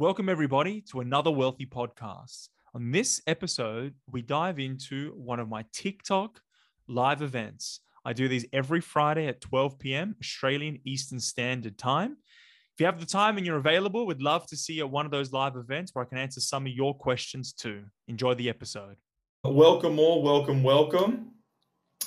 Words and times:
Welcome, 0.00 0.28
everybody, 0.28 0.80
to 0.92 1.00
another 1.00 1.32
Wealthy 1.32 1.66
podcast. 1.66 2.50
On 2.72 2.92
this 2.92 3.20
episode, 3.26 3.94
we 4.08 4.22
dive 4.22 4.60
into 4.60 5.10
one 5.16 5.40
of 5.40 5.48
my 5.48 5.64
TikTok 5.72 6.40
live 6.86 7.20
events. 7.20 7.80
I 8.04 8.12
do 8.12 8.28
these 8.28 8.46
every 8.52 8.80
Friday 8.80 9.26
at 9.26 9.40
12 9.40 9.76
p.m. 9.80 10.14
Australian 10.22 10.78
Eastern 10.84 11.18
Standard 11.18 11.78
Time. 11.78 12.12
If 12.12 12.78
you 12.78 12.86
have 12.86 13.00
the 13.00 13.06
time 13.06 13.38
and 13.38 13.44
you're 13.44 13.56
available, 13.56 14.06
we'd 14.06 14.22
love 14.22 14.46
to 14.46 14.56
see 14.56 14.74
you 14.74 14.84
at 14.84 14.90
one 14.92 15.04
of 15.04 15.10
those 15.10 15.32
live 15.32 15.56
events 15.56 15.92
where 15.92 16.04
I 16.04 16.08
can 16.08 16.18
answer 16.18 16.40
some 16.40 16.64
of 16.64 16.72
your 16.72 16.96
questions 16.96 17.52
too. 17.52 17.82
Enjoy 18.06 18.34
the 18.34 18.48
episode. 18.48 18.98
Welcome, 19.42 19.98
all. 19.98 20.22
Welcome, 20.22 20.62
welcome. 20.62 21.32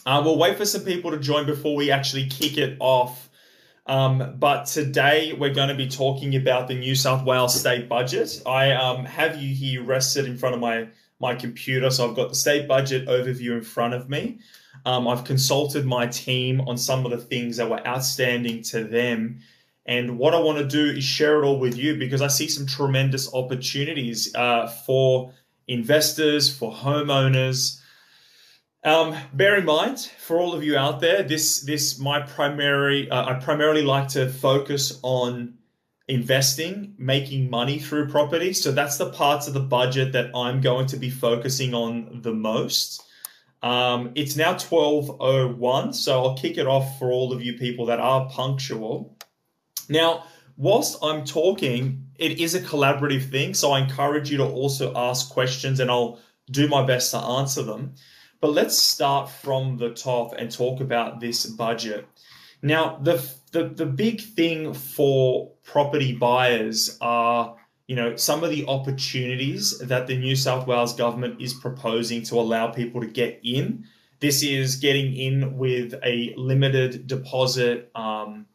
Uh, 0.05 0.21
we'll 0.23 0.37
wait 0.37 0.57
for 0.57 0.63
some 0.63 0.85
people 0.85 1.11
to 1.11 1.19
join 1.19 1.45
before 1.45 1.75
we 1.75 1.91
actually 1.91 2.27
kick 2.27 2.57
it 2.57 2.77
off. 2.79 3.29
Um, 3.87 4.35
but 4.37 4.67
today 4.67 5.33
we're 5.33 5.53
going 5.53 5.69
to 5.69 5.75
be 5.75 5.87
talking 5.87 6.35
about 6.35 6.67
the 6.67 6.75
New 6.75 6.95
South 6.95 7.25
Wales 7.25 7.59
state 7.59 7.89
budget. 7.89 8.41
I 8.45 8.73
um, 8.73 9.05
have 9.05 9.41
you 9.41 9.53
here 9.53 9.83
rested 9.83 10.25
in 10.25 10.37
front 10.37 10.55
of 10.55 10.61
my 10.61 10.87
my 11.19 11.35
computer, 11.35 11.91
so 11.91 12.09
I've 12.09 12.15
got 12.15 12.29
the 12.29 12.35
state 12.35 12.67
budget 12.67 13.07
overview 13.07 13.51
in 13.51 13.61
front 13.61 13.93
of 13.93 14.09
me. 14.09 14.39
Um, 14.85 15.07
I've 15.07 15.23
consulted 15.23 15.85
my 15.85 16.07
team 16.07 16.61
on 16.61 16.77
some 16.77 17.05
of 17.05 17.11
the 17.11 17.17
things 17.19 17.57
that 17.57 17.69
were 17.69 17.85
outstanding 17.85 18.63
to 18.63 18.83
them. 18.83 19.39
And 19.85 20.17
what 20.17 20.33
I 20.33 20.39
want 20.39 20.57
to 20.57 20.65
do 20.65 20.97
is 20.97 21.03
share 21.03 21.41
it 21.41 21.45
all 21.45 21.59
with 21.59 21.77
you 21.77 21.97
because 21.97 22.21
I 22.21 22.27
see 22.27 22.47
some 22.47 22.65
tremendous 22.65 23.31
opportunities 23.33 24.33
uh, 24.35 24.67
for 24.67 25.33
investors, 25.67 26.55
for 26.55 26.71
homeowners. 26.71 27.80
Um, 28.83 29.15
bear 29.33 29.57
in 29.57 29.65
mind, 29.65 29.99
for 30.17 30.39
all 30.39 30.53
of 30.53 30.63
you 30.63 30.75
out 30.75 31.01
there, 31.01 31.21
this 31.21 31.61
this 31.61 31.99
my 31.99 32.21
primary. 32.21 33.09
Uh, 33.09 33.25
I 33.25 33.33
primarily 33.35 33.83
like 33.83 34.07
to 34.09 34.27
focus 34.27 34.99
on 35.03 35.59
investing, 36.07 36.95
making 36.97 37.49
money 37.49 37.79
through 37.79 38.09
property. 38.09 38.53
So 38.53 38.71
that's 38.71 38.97
the 38.97 39.11
parts 39.11 39.47
of 39.47 39.53
the 39.53 39.59
budget 39.61 40.11
that 40.13 40.35
I'm 40.35 40.59
going 40.59 40.87
to 40.87 40.97
be 40.97 41.09
focusing 41.09 41.73
on 41.73 42.21
the 42.21 42.33
most. 42.33 43.03
Um, 43.63 44.11
it's 44.15 44.35
now 44.35 44.55
12.01, 44.55 45.93
so 45.93 46.23
I'll 46.23 46.35
kick 46.35 46.57
it 46.57 46.65
off 46.65 46.97
for 46.97 47.11
all 47.11 47.31
of 47.31 47.43
you 47.43 47.53
people 47.53 47.85
that 47.85 47.99
are 47.99 48.27
punctual. 48.27 49.15
Now, 49.87 50.25
whilst 50.57 50.97
I'm 51.03 51.23
talking, 51.23 52.07
it 52.15 52.39
is 52.39 52.55
a 52.55 52.59
collaborative 52.59 53.29
thing, 53.29 53.53
so 53.53 53.71
I 53.71 53.79
encourage 53.79 54.31
you 54.31 54.37
to 54.37 54.45
also 54.45 54.91
ask 54.95 55.29
questions 55.29 55.79
and 55.79 55.91
I'll 55.91 56.19
do 56.49 56.67
my 56.67 56.83
best 56.83 57.11
to 57.11 57.17
answer 57.17 57.61
them. 57.61 57.93
But 58.41 58.53
let's 58.53 58.77
start 58.77 59.29
from 59.29 59.77
the 59.77 59.91
top 59.91 60.33
and 60.33 60.51
talk 60.51 60.81
about 60.81 61.19
this 61.19 61.45
budget. 61.45 62.07
Now, 62.61 62.97
the, 63.01 63.23
the, 63.51 63.69
the 63.69 63.85
big 63.85 64.21
thing 64.21 64.73
for 64.73 65.51
property 65.63 66.13
buyers 66.13 66.97
are 67.01 67.55
you 67.91 67.97
know, 67.97 68.15
some 68.15 68.41
of 68.41 68.49
the 68.49 68.65
opportunities 68.67 69.77
that 69.79 70.07
the 70.07 70.17
New 70.17 70.33
South 70.33 70.65
Wales 70.65 70.95
government 70.95 71.41
is 71.41 71.53
proposing 71.53 72.23
to 72.23 72.35
allow 72.35 72.67
people 72.67 73.01
to 73.01 73.07
get 73.07 73.41
in. 73.43 73.85
This 74.21 74.43
is 74.43 74.77
getting 74.77 75.13
in 75.13 75.57
with 75.57 75.95
a 76.01 76.33
limited 76.37 77.05
deposit. 77.05 77.91
Um, 77.93 78.45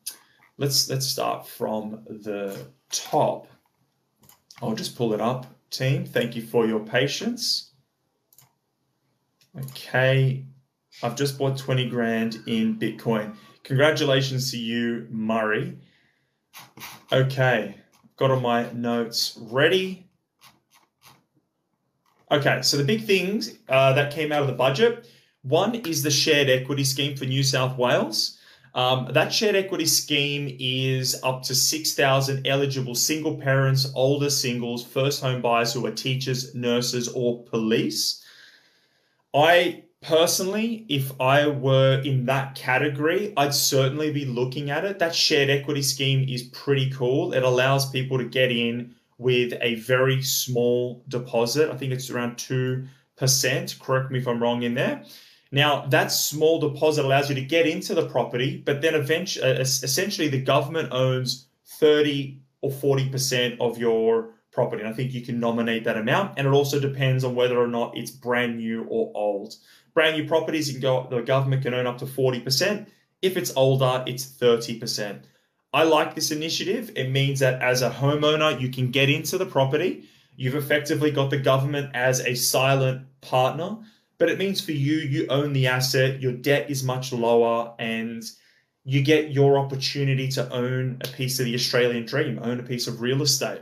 let's 0.56 0.88
let's 0.88 1.06
start 1.06 1.46
from 1.46 2.02
the 2.08 2.66
top. 2.90 3.48
I'll 4.62 4.74
just 4.74 4.96
pull 4.96 5.12
it 5.12 5.20
up, 5.20 5.44
team. 5.70 6.06
Thank 6.06 6.34
you 6.34 6.40
for 6.40 6.66
your 6.66 6.80
patience. 6.80 7.65
Okay, 9.58 10.44
I've 11.02 11.16
just 11.16 11.38
bought 11.38 11.56
20 11.56 11.88
grand 11.88 12.42
in 12.46 12.78
Bitcoin. 12.78 13.36
Congratulations 13.62 14.50
to 14.50 14.58
you, 14.58 15.06
Murray. 15.10 15.78
Okay, 17.10 17.76
got 18.16 18.30
all 18.30 18.40
my 18.40 18.70
notes 18.72 19.38
ready. 19.40 20.08
Okay, 22.30 22.60
so 22.62 22.76
the 22.76 22.84
big 22.84 23.04
things 23.04 23.58
uh, 23.68 23.92
that 23.94 24.12
came 24.12 24.32
out 24.32 24.42
of 24.42 24.48
the 24.48 24.52
budget 24.52 25.06
one 25.46 25.76
is 25.76 26.02
the 26.02 26.10
shared 26.10 26.50
equity 26.50 26.82
scheme 26.82 27.16
for 27.16 27.24
New 27.24 27.44
South 27.44 27.78
Wales. 27.78 28.36
Um, 28.74 29.08
that 29.12 29.32
shared 29.32 29.54
equity 29.54 29.86
scheme 29.86 30.54
is 30.58 31.18
up 31.22 31.42
to 31.44 31.54
6,000 31.54 32.46
eligible 32.46 32.96
single 32.96 33.36
parents, 33.36 33.90
older 33.94 34.28
singles, 34.28 34.84
first 34.84 35.22
home 35.22 35.40
buyers 35.40 35.72
who 35.72 35.86
are 35.86 35.92
teachers, 35.92 36.52
nurses, 36.54 37.08
or 37.08 37.44
police. 37.44 38.24
I 39.36 39.84
personally, 40.00 40.86
if 40.88 41.12
I 41.20 41.46
were 41.46 42.00
in 42.00 42.24
that 42.26 42.54
category, 42.54 43.34
I'd 43.36 43.54
certainly 43.54 44.10
be 44.10 44.24
looking 44.24 44.70
at 44.70 44.84
it. 44.84 44.98
That 44.98 45.14
shared 45.14 45.50
equity 45.50 45.82
scheme 45.82 46.26
is 46.26 46.44
pretty 46.44 46.90
cool. 46.90 47.34
It 47.34 47.42
allows 47.42 47.90
people 47.90 48.16
to 48.16 48.24
get 48.24 48.50
in 48.50 48.94
with 49.18 49.52
a 49.60 49.74
very 49.76 50.22
small 50.22 51.04
deposit. 51.08 51.70
I 51.70 51.76
think 51.76 51.92
it's 51.92 52.08
around 52.08 52.36
2%. 52.36 53.80
Correct 53.80 54.10
me 54.10 54.18
if 54.18 54.26
I'm 54.26 54.42
wrong 54.42 54.62
in 54.62 54.74
there. 54.74 55.04
Now, 55.52 55.86
that 55.86 56.08
small 56.08 56.58
deposit 56.58 57.04
allows 57.04 57.28
you 57.28 57.34
to 57.34 57.42
get 57.42 57.66
into 57.66 57.94
the 57.94 58.08
property, 58.08 58.62
but 58.64 58.80
then 58.80 58.94
eventually, 58.94 59.44
uh, 59.44 59.60
essentially, 59.60 60.28
the 60.28 60.40
government 60.40 60.92
owns 60.92 61.46
30 61.78 62.40
or 62.62 62.70
40% 62.70 63.58
of 63.60 63.78
your 63.78 64.30
property. 64.56 64.82
And 64.82 64.92
I 64.92 64.96
think 64.96 65.14
you 65.14 65.20
can 65.20 65.38
nominate 65.38 65.84
that 65.84 65.96
amount. 65.96 66.36
And 66.36 66.48
it 66.48 66.50
also 66.50 66.80
depends 66.80 67.22
on 67.22 67.36
whether 67.36 67.56
or 67.56 67.68
not 67.68 67.96
it's 67.96 68.10
brand 68.10 68.56
new 68.56 68.84
or 68.88 69.12
old. 69.14 69.54
Brand 69.94 70.16
new 70.16 70.26
properties, 70.26 70.66
you 70.66 70.74
can 70.74 70.82
go, 70.82 71.06
the 71.08 71.22
government 71.22 71.62
can 71.62 71.74
earn 71.74 71.86
up 71.86 71.98
to 71.98 72.06
40%. 72.06 72.88
If 73.22 73.36
it's 73.36 73.52
older, 73.54 74.02
it's 74.08 74.26
30%. 74.26 75.20
I 75.72 75.84
like 75.84 76.16
this 76.16 76.32
initiative. 76.32 76.90
It 76.96 77.10
means 77.10 77.38
that 77.38 77.62
as 77.62 77.82
a 77.82 77.90
homeowner, 77.90 78.60
you 78.60 78.70
can 78.70 78.90
get 78.90 79.08
into 79.08 79.38
the 79.38 79.46
property. 79.46 80.08
You've 80.34 80.56
effectively 80.56 81.12
got 81.12 81.30
the 81.30 81.38
government 81.38 81.90
as 81.94 82.20
a 82.20 82.34
silent 82.34 83.06
partner 83.20 83.78
but 84.18 84.30
it 84.30 84.38
means 84.38 84.60
for 84.60 84.72
you, 84.72 84.96
you 84.96 85.26
own 85.28 85.52
the 85.52 85.66
asset, 85.66 86.20
your 86.20 86.32
debt 86.32 86.70
is 86.70 86.82
much 86.82 87.12
lower, 87.12 87.74
and 87.78 88.22
you 88.84 89.02
get 89.02 89.30
your 89.30 89.58
opportunity 89.58 90.28
to 90.28 90.50
own 90.50 90.98
a 91.02 91.08
piece 91.08 91.38
of 91.38 91.44
the 91.44 91.54
Australian 91.54 92.06
dream, 92.06 92.38
own 92.40 92.60
a 92.60 92.62
piece 92.62 92.86
of 92.86 93.00
real 93.00 93.22
estate. 93.22 93.60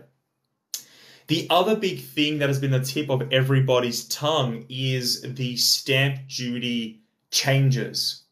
The 1.26 1.46
other 1.48 1.74
big 1.74 2.00
thing 2.00 2.38
that 2.38 2.48
has 2.48 2.60
been 2.60 2.70
the 2.70 2.80
tip 2.80 3.08
of 3.08 3.32
everybody's 3.32 4.06
tongue 4.08 4.66
is 4.68 5.22
the 5.22 5.56
stamp 5.56 6.28
duty 6.28 7.00
changes. 7.30 8.24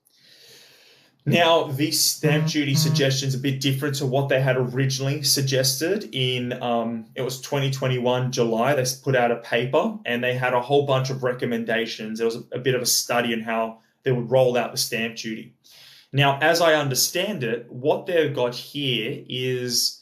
Now, 1.24 1.64
this 1.64 2.00
stamp 2.00 2.48
duty 2.48 2.72
mm-hmm. 2.72 2.78
suggestion 2.78 3.28
is 3.28 3.34
a 3.36 3.38
bit 3.38 3.60
different 3.60 3.94
to 3.96 4.06
what 4.06 4.28
they 4.28 4.40
had 4.40 4.56
originally 4.56 5.22
suggested 5.22 6.08
in, 6.12 6.60
um, 6.60 7.06
it 7.14 7.22
was 7.22 7.40
2021 7.40 8.32
July. 8.32 8.74
They 8.74 8.84
put 9.02 9.14
out 9.14 9.30
a 9.30 9.36
paper 9.36 9.98
and 10.04 10.22
they 10.22 10.34
had 10.34 10.52
a 10.52 10.60
whole 10.60 10.84
bunch 10.84 11.10
of 11.10 11.22
recommendations. 11.22 12.18
There 12.18 12.26
was 12.26 12.36
a, 12.36 12.42
a 12.52 12.58
bit 12.58 12.74
of 12.74 12.82
a 12.82 12.86
study 12.86 13.32
on 13.32 13.40
how 13.40 13.78
they 14.02 14.10
would 14.10 14.30
roll 14.30 14.56
out 14.56 14.72
the 14.72 14.78
stamp 14.78 15.16
duty. 15.16 15.54
Now, 16.12 16.38
as 16.40 16.60
I 16.60 16.74
understand 16.74 17.44
it, 17.44 17.70
what 17.70 18.06
they've 18.06 18.34
got 18.34 18.54
here 18.54 19.24
is 19.28 20.01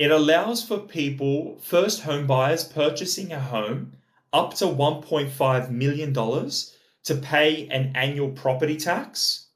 it 0.00 0.10
allows 0.10 0.66
for 0.66 0.78
people, 0.78 1.58
first 1.62 2.00
home 2.00 2.26
buyers 2.26 2.64
purchasing 2.64 3.32
a 3.32 3.38
home, 3.38 3.92
up 4.32 4.54
to 4.54 4.64
$1.5 4.64 5.70
million 5.70 6.14
to 6.14 7.14
pay 7.16 7.68
an 7.68 7.92
annual 7.94 8.30
property 8.30 8.78
tax 8.78 9.48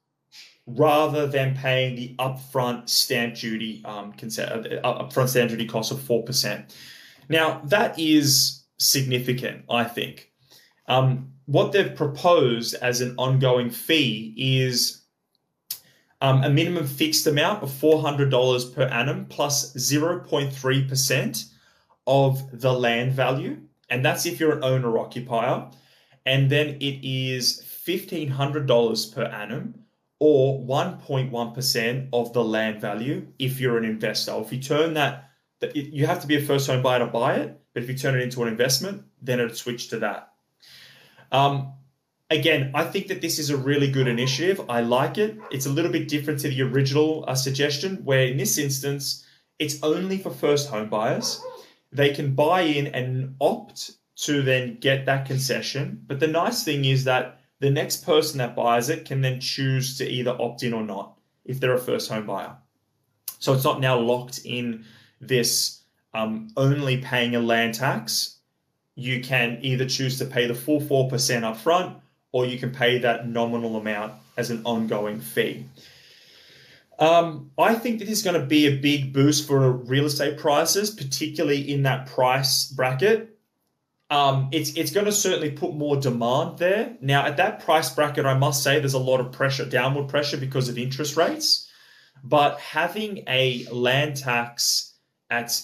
rather 0.67 1.25
than 1.25 1.55
paying 1.55 1.95
the 1.95 2.13
upfront 2.19 2.87
stamp 2.89 3.33
duty 3.33 3.81
um, 3.85 4.11
consent, 4.13 4.51
uh, 4.83 5.03
upfront 5.03 5.29
stamp 5.29 5.49
duty 5.49 5.65
cost 5.65 5.91
of 5.91 5.99
four 5.99 6.21
percent. 6.23 6.75
Now 7.27 7.61
that 7.65 7.97
is 7.97 8.63
significant, 8.77 9.65
I 9.67 9.83
think. 9.83 10.29
Um, 10.87 11.33
what 11.47 11.71
they've 11.71 11.95
proposed 11.95 12.75
as 12.75 13.01
an 13.01 13.15
ongoing 13.17 13.71
fee 13.71 14.35
is 14.37 15.04
um, 16.21 16.43
a 16.43 16.49
minimum 16.49 16.87
fixed 16.87 17.27
amount 17.27 17.63
of 17.63 17.69
$400 17.69 18.73
per 18.73 18.83
annum 18.83 19.25
plus 19.25 19.73
0.3% 19.75 21.45
of 22.07 22.61
the 22.61 22.73
land 22.73 23.13
value. 23.13 23.57
And 23.89 24.03
that's 24.03 24.25
if 24.25 24.39
you're 24.39 24.57
an 24.57 24.63
owner 24.63 24.97
occupier. 24.97 25.69
And 26.25 26.49
then 26.49 26.77
it 26.79 26.99
is 27.03 27.63
$1,500 27.85 29.13
per 29.13 29.23
annum 29.23 29.85
or 30.19 30.59
1.1% 30.61 32.09
of 32.13 32.33
the 32.33 32.43
land 32.43 32.81
value 32.81 33.27
if 33.37 33.59
you're 33.59 33.77
an 33.77 33.85
investor. 33.85 34.33
If 34.39 34.51
you 34.51 34.61
turn 34.61 34.93
that, 34.93 35.29
you 35.73 36.05
have 36.05 36.21
to 36.21 36.27
be 36.27 36.35
a 36.35 36.41
first 36.41 36.67
home 36.67 36.81
buyer 36.81 36.99
to 36.99 37.07
buy 37.07 37.35
it, 37.35 37.59
but 37.73 37.83
if 37.83 37.89
you 37.89 37.97
turn 37.97 38.15
it 38.15 38.21
into 38.21 38.41
an 38.41 38.47
investment, 38.47 39.03
then 39.21 39.39
it'd 39.39 39.57
switch 39.57 39.89
to 39.89 39.99
that. 39.99 40.33
Um, 41.31 41.73
again, 42.29 42.71
I 42.73 42.83
think 42.83 43.07
that 43.07 43.21
this 43.21 43.39
is 43.39 43.49
a 43.49 43.57
really 43.57 43.91
good 43.91 44.07
initiative. 44.07 44.61
I 44.69 44.81
like 44.81 45.17
it. 45.17 45.37
It's 45.51 45.65
a 45.65 45.69
little 45.69 45.91
bit 45.91 46.07
different 46.07 46.39
to 46.41 46.49
the 46.49 46.61
original 46.63 47.25
uh, 47.27 47.35
suggestion, 47.35 47.97
where 48.03 48.25
in 48.25 48.37
this 48.37 48.57
instance, 48.57 49.25
it's 49.59 49.81
only 49.83 50.17
for 50.17 50.29
first 50.31 50.69
home 50.69 50.89
buyers. 50.89 51.41
They 51.91 52.13
can 52.13 52.35
buy 52.35 52.61
in 52.61 52.87
and 52.87 53.35
opt 53.39 53.91
to 54.17 54.41
then 54.41 54.77
get 54.79 55.05
that 55.05 55.25
concession. 55.25 56.03
But 56.07 56.19
the 56.19 56.27
nice 56.27 56.63
thing 56.63 56.85
is 56.85 57.03
that 57.05 57.41
the 57.59 57.69
next 57.69 58.05
person 58.05 58.37
that 58.39 58.55
buys 58.55 58.89
it 58.89 59.05
can 59.05 59.21
then 59.21 59.39
choose 59.39 59.97
to 59.97 60.07
either 60.07 60.35
opt 60.39 60.63
in 60.63 60.73
or 60.73 60.83
not 60.83 61.17
if 61.45 61.59
they're 61.59 61.73
a 61.73 61.79
first 61.79 62.09
home 62.09 62.25
buyer. 62.25 62.55
So 63.39 63.53
it's 63.53 63.63
not 63.63 63.79
now 63.79 63.99
locked 63.99 64.41
in 64.45 64.85
this 65.21 65.81
um, 66.13 66.49
only 66.57 66.97
paying 66.97 67.35
a 67.35 67.39
land 67.39 67.75
tax, 67.75 68.37
you 68.95 69.21
can 69.21 69.59
either 69.61 69.85
choose 69.85 70.17
to 70.19 70.25
pay 70.25 70.47
the 70.47 70.55
full 70.55 70.79
4% 70.79 71.09
upfront 71.09 71.99
or 72.35 72.45
you 72.45 72.59
can 72.59 72.69
pay 72.69 72.97
that 72.97 73.29
nominal 73.29 73.77
amount 73.77 74.11
as 74.35 74.49
an 74.49 74.61
ongoing 74.65 75.21
fee. 75.21 75.65
Um, 76.99 77.51
I 77.57 77.75
think 77.75 77.99
that 77.99 78.09
is 78.09 78.23
going 78.23 78.37
to 78.37 78.45
be 78.45 78.67
a 78.67 78.75
big 78.75 79.13
boost 79.13 79.47
for 79.47 79.71
real 79.71 80.03
estate 80.03 80.37
prices, 80.37 80.91
particularly 80.91 81.71
in 81.71 81.83
that 81.83 82.07
price 82.07 82.69
bracket. 82.69 83.39
Um, 84.09 84.49
it's 84.51 84.73
it's 84.75 84.91
going 84.91 85.05
to 85.05 85.13
certainly 85.13 85.51
put 85.51 85.75
more 85.75 85.95
demand 85.95 86.57
there. 86.57 86.97
Now, 86.99 87.25
at 87.25 87.37
that 87.37 87.63
price 87.63 87.89
bracket, 87.95 88.25
I 88.25 88.37
must 88.37 88.61
say 88.61 88.79
there's 88.79 88.93
a 88.93 88.99
lot 88.99 89.21
of 89.21 89.31
pressure, 89.31 89.63
downward 89.63 90.09
pressure 90.09 90.35
because 90.37 90.67
of 90.67 90.77
interest 90.77 91.15
rates. 91.15 91.71
But 92.21 92.59
having 92.59 93.23
a 93.29 93.65
land 93.71 94.17
tax 94.17 94.93
at 95.29 95.61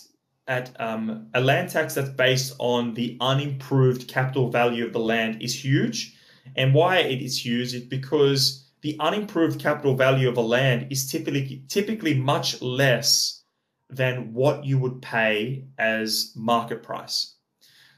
at 0.48 0.72
um, 0.80 1.28
a 1.34 1.42
land 1.42 1.70
tax 1.70 1.96
that's 1.96 2.10
based 2.12 2.54
on 2.60 2.94
the 2.94 3.18
unimproved 3.20 4.08
capital 4.08 4.50
value 4.50 4.86
of 4.86 4.94
the 4.94 5.00
land 5.00 5.42
is 5.42 5.66
huge. 5.66 6.16
And 6.56 6.74
why 6.74 6.98
it 6.98 7.22
is 7.22 7.46
used 7.46 7.76
is 7.76 7.84
because 7.84 8.70
the 8.82 8.98
unimproved 9.00 9.60
capital 9.60 9.96
value 9.96 10.28
of 10.28 10.38
a 10.38 10.42
land 10.42 10.88
is 10.90 11.10
typically 11.10 11.64
typically 11.68 12.14
much 12.14 12.62
less 12.62 13.44
than 13.90 14.34
what 14.34 14.66
you 14.66 14.78
would 14.80 15.02
pay 15.02 15.66
as 15.78 16.34
market 16.36 16.82
price. 16.82 17.36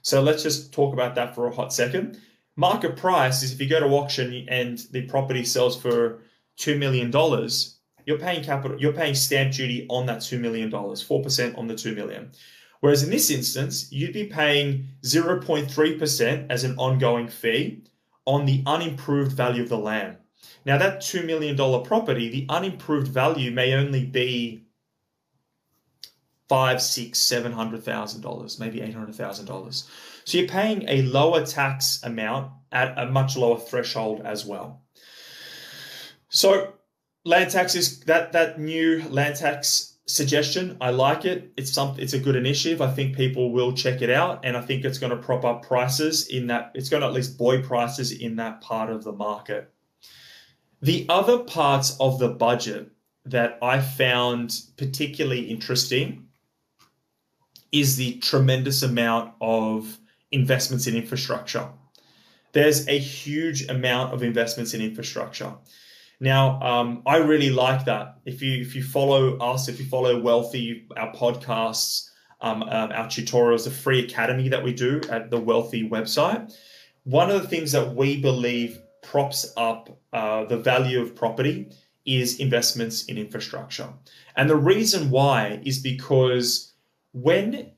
So 0.01 0.21
let's 0.21 0.43
just 0.43 0.73
talk 0.73 0.93
about 0.93 1.15
that 1.15 1.33
for 1.33 1.47
a 1.47 1.55
hot 1.55 1.71
second. 1.71 2.19
Market 2.55 2.97
price 2.97 3.41
is 3.41 3.53
if 3.53 3.61
you 3.61 3.69
go 3.69 3.79
to 3.79 3.85
auction 3.87 4.45
and 4.49 4.79
the 4.91 5.03
property 5.03 5.45
sells 5.45 5.79
for 5.79 6.23
two 6.57 6.77
million 6.77 7.09
dollars, 7.09 7.77
you're 8.05 8.19
paying 8.19 8.43
capital, 8.43 8.79
you're 8.79 8.93
paying 8.93 9.15
stamp 9.15 9.53
duty 9.53 9.87
on 9.89 10.05
that 10.07 10.21
two 10.21 10.39
million 10.39 10.69
dollars, 10.69 11.01
four 11.01 11.23
percent 11.23 11.57
on 11.57 11.67
the 11.67 11.75
two 11.75 11.95
million. 11.95 12.31
Whereas 12.81 13.01
in 13.01 13.09
this 13.09 13.31
instance, 13.31 13.89
you'd 13.93 14.11
be 14.11 14.25
paying 14.25 14.89
0.3% 15.03 16.45
as 16.49 16.65
an 16.65 16.75
ongoing 16.77 17.29
fee 17.29 17.81
on 18.25 18.45
the 18.45 18.63
unimproved 18.65 19.31
value 19.31 19.63
of 19.63 19.69
the 19.69 19.77
land. 19.77 20.17
Now, 20.65 20.77
that 20.77 21.01
$2 21.01 21.25
million 21.25 21.55
property, 21.83 22.29
the 22.29 22.45
unimproved 22.49 23.07
value 23.07 23.51
may 23.51 23.73
only 23.73 24.05
be 24.05 24.63
five, 26.49 26.81
six, 26.81 27.19
seven 27.19 27.51
hundred 27.51 27.83
thousand 27.83 28.21
dollars, 28.21 28.59
maybe 28.59 28.81
eight 28.81 28.93
hundred 28.93 29.15
thousand 29.15 29.45
dollars. 29.45 29.89
So 30.25 30.37
you're 30.37 30.47
paying 30.47 30.87
a 30.87 31.01
lower 31.03 31.45
tax 31.45 32.01
amount 32.03 32.51
at 32.71 32.97
a 32.97 33.07
much 33.07 33.35
lower 33.35 33.59
threshold 33.59 34.21
as 34.23 34.45
well. 34.45 34.83
So 36.29 36.73
land 37.25 37.51
taxes, 37.51 38.01
that 38.01 38.33
that 38.33 38.59
new 38.59 39.03
land 39.09 39.37
tax 39.37 39.92
suggestion, 40.05 40.77
I 40.81 40.89
like 40.91 41.25
it. 41.25 41.51
It's 41.57 41.71
some 41.71 41.95
it's 41.97 42.13
a 42.13 42.19
good 42.19 42.35
initiative. 42.35 42.81
I 42.81 42.91
think 42.91 43.15
people 43.15 43.51
will 43.51 43.73
check 43.73 44.01
it 44.01 44.09
out, 44.09 44.43
and 44.43 44.57
I 44.57 44.61
think 44.61 44.85
it's 44.85 44.97
going 44.97 45.11
to 45.11 45.17
prop 45.17 45.45
up 45.45 45.65
prices 45.65 46.27
in 46.27 46.47
that. 46.47 46.71
It's 46.75 46.89
going 46.89 47.01
to 47.01 47.07
at 47.07 47.13
least 47.13 47.37
buoy 47.37 47.61
prices 47.61 48.11
in 48.11 48.35
that 48.37 48.61
part 48.61 48.89
of 48.89 49.03
the 49.03 49.13
market. 49.13 49.71
The 50.81 51.05
other 51.07 51.39
parts 51.39 51.95
of 51.99 52.19
the 52.19 52.29
budget 52.29 52.91
that 53.25 53.57
I 53.61 53.79
found 53.79 54.59
particularly 54.77 55.45
interesting 55.49 56.27
is 57.71 57.95
the 57.95 58.19
tremendous 58.19 58.83
amount 58.83 59.33
of 59.39 59.97
investments 60.31 60.87
in 60.87 60.95
infrastructure. 60.95 61.69
There's 62.51 62.87
a 62.87 62.99
huge 62.99 63.67
amount 63.69 64.13
of 64.13 64.23
investments 64.23 64.73
in 64.73 64.81
infrastructure. 64.81 65.53
Now, 66.23 66.57
um, 66.61 67.01
I 67.05 67.17
really 67.17 67.49
like 67.49 67.83
that. 67.83 68.19
If 68.23 68.41
you 68.41 68.61
if 68.61 68.77
you 68.77 68.81
follow 68.81 69.37
us, 69.39 69.67
if 69.67 69.77
you 69.77 69.85
follow 69.85 70.21
Wealthy, 70.21 70.87
our 70.95 71.13
podcasts, 71.13 72.11
um, 72.39 72.63
um, 72.63 72.93
our 72.93 73.07
tutorials, 73.07 73.65
the 73.65 73.71
free 73.71 74.05
academy 74.05 74.47
that 74.47 74.63
we 74.63 74.71
do 74.71 75.01
at 75.09 75.29
the 75.29 75.37
Wealthy 75.37 75.89
website, 75.89 76.55
one 77.03 77.29
of 77.29 77.41
the 77.41 77.47
things 77.49 77.73
that 77.73 77.93
we 77.93 78.21
believe 78.21 78.79
props 79.01 79.51
up 79.57 79.99
uh, 80.13 80.45
the 80.45 80.55
value 80.55 81.01
of 81.01 81.13
property 81.13 81.69
is 82.05 82.39
investments 82.39 83.03
in 83.03 83.17
infrastructure. 83.17 83.89
And 84.37 84.49
the 84.49 84.55
reason 84.55 85.09
why 85.09 85.59
is 85.65 85.79
because 85.79 86.71
when 87.11 87.71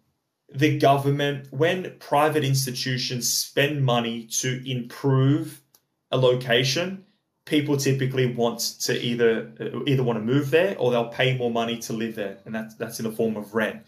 the 0.53 0.77
government, 0.77 1.47
when 1.49 1.95
private 1.97 2.43
institutions 2.43 3.27
spend 3.27 3.83
money 3.83 4.27
to 4.41 4.61
improve 4.69 5.63
a 6.11 6.17
location, 6.19 7.04
people 7.45 7.77
typically 7.77 8.33
want 8.33 8.59
to 8.81 8.99
either 8.99 9.51
uh, 9.59 9.83
either 9.85 10.03
want 10.03 10.19
to 10.19 10.25
move 10.25 10.51
there 10.51 10.75
or 10.77 10.91
they'll 10.91 11.09
pay 11.09 11.37
more 11.37 11.51
money 11.51 11.77
to 11.77 11.93
live 11.93 12.15
there, 12.15 12.37
and 12.45 12.53
that's 12.53 12.75
that's 12.75 12.99
in 12.99 13.05
the 13.05 13.11
form 13.11 13.37
of 13.37 13.53
rent. 13.53 13.83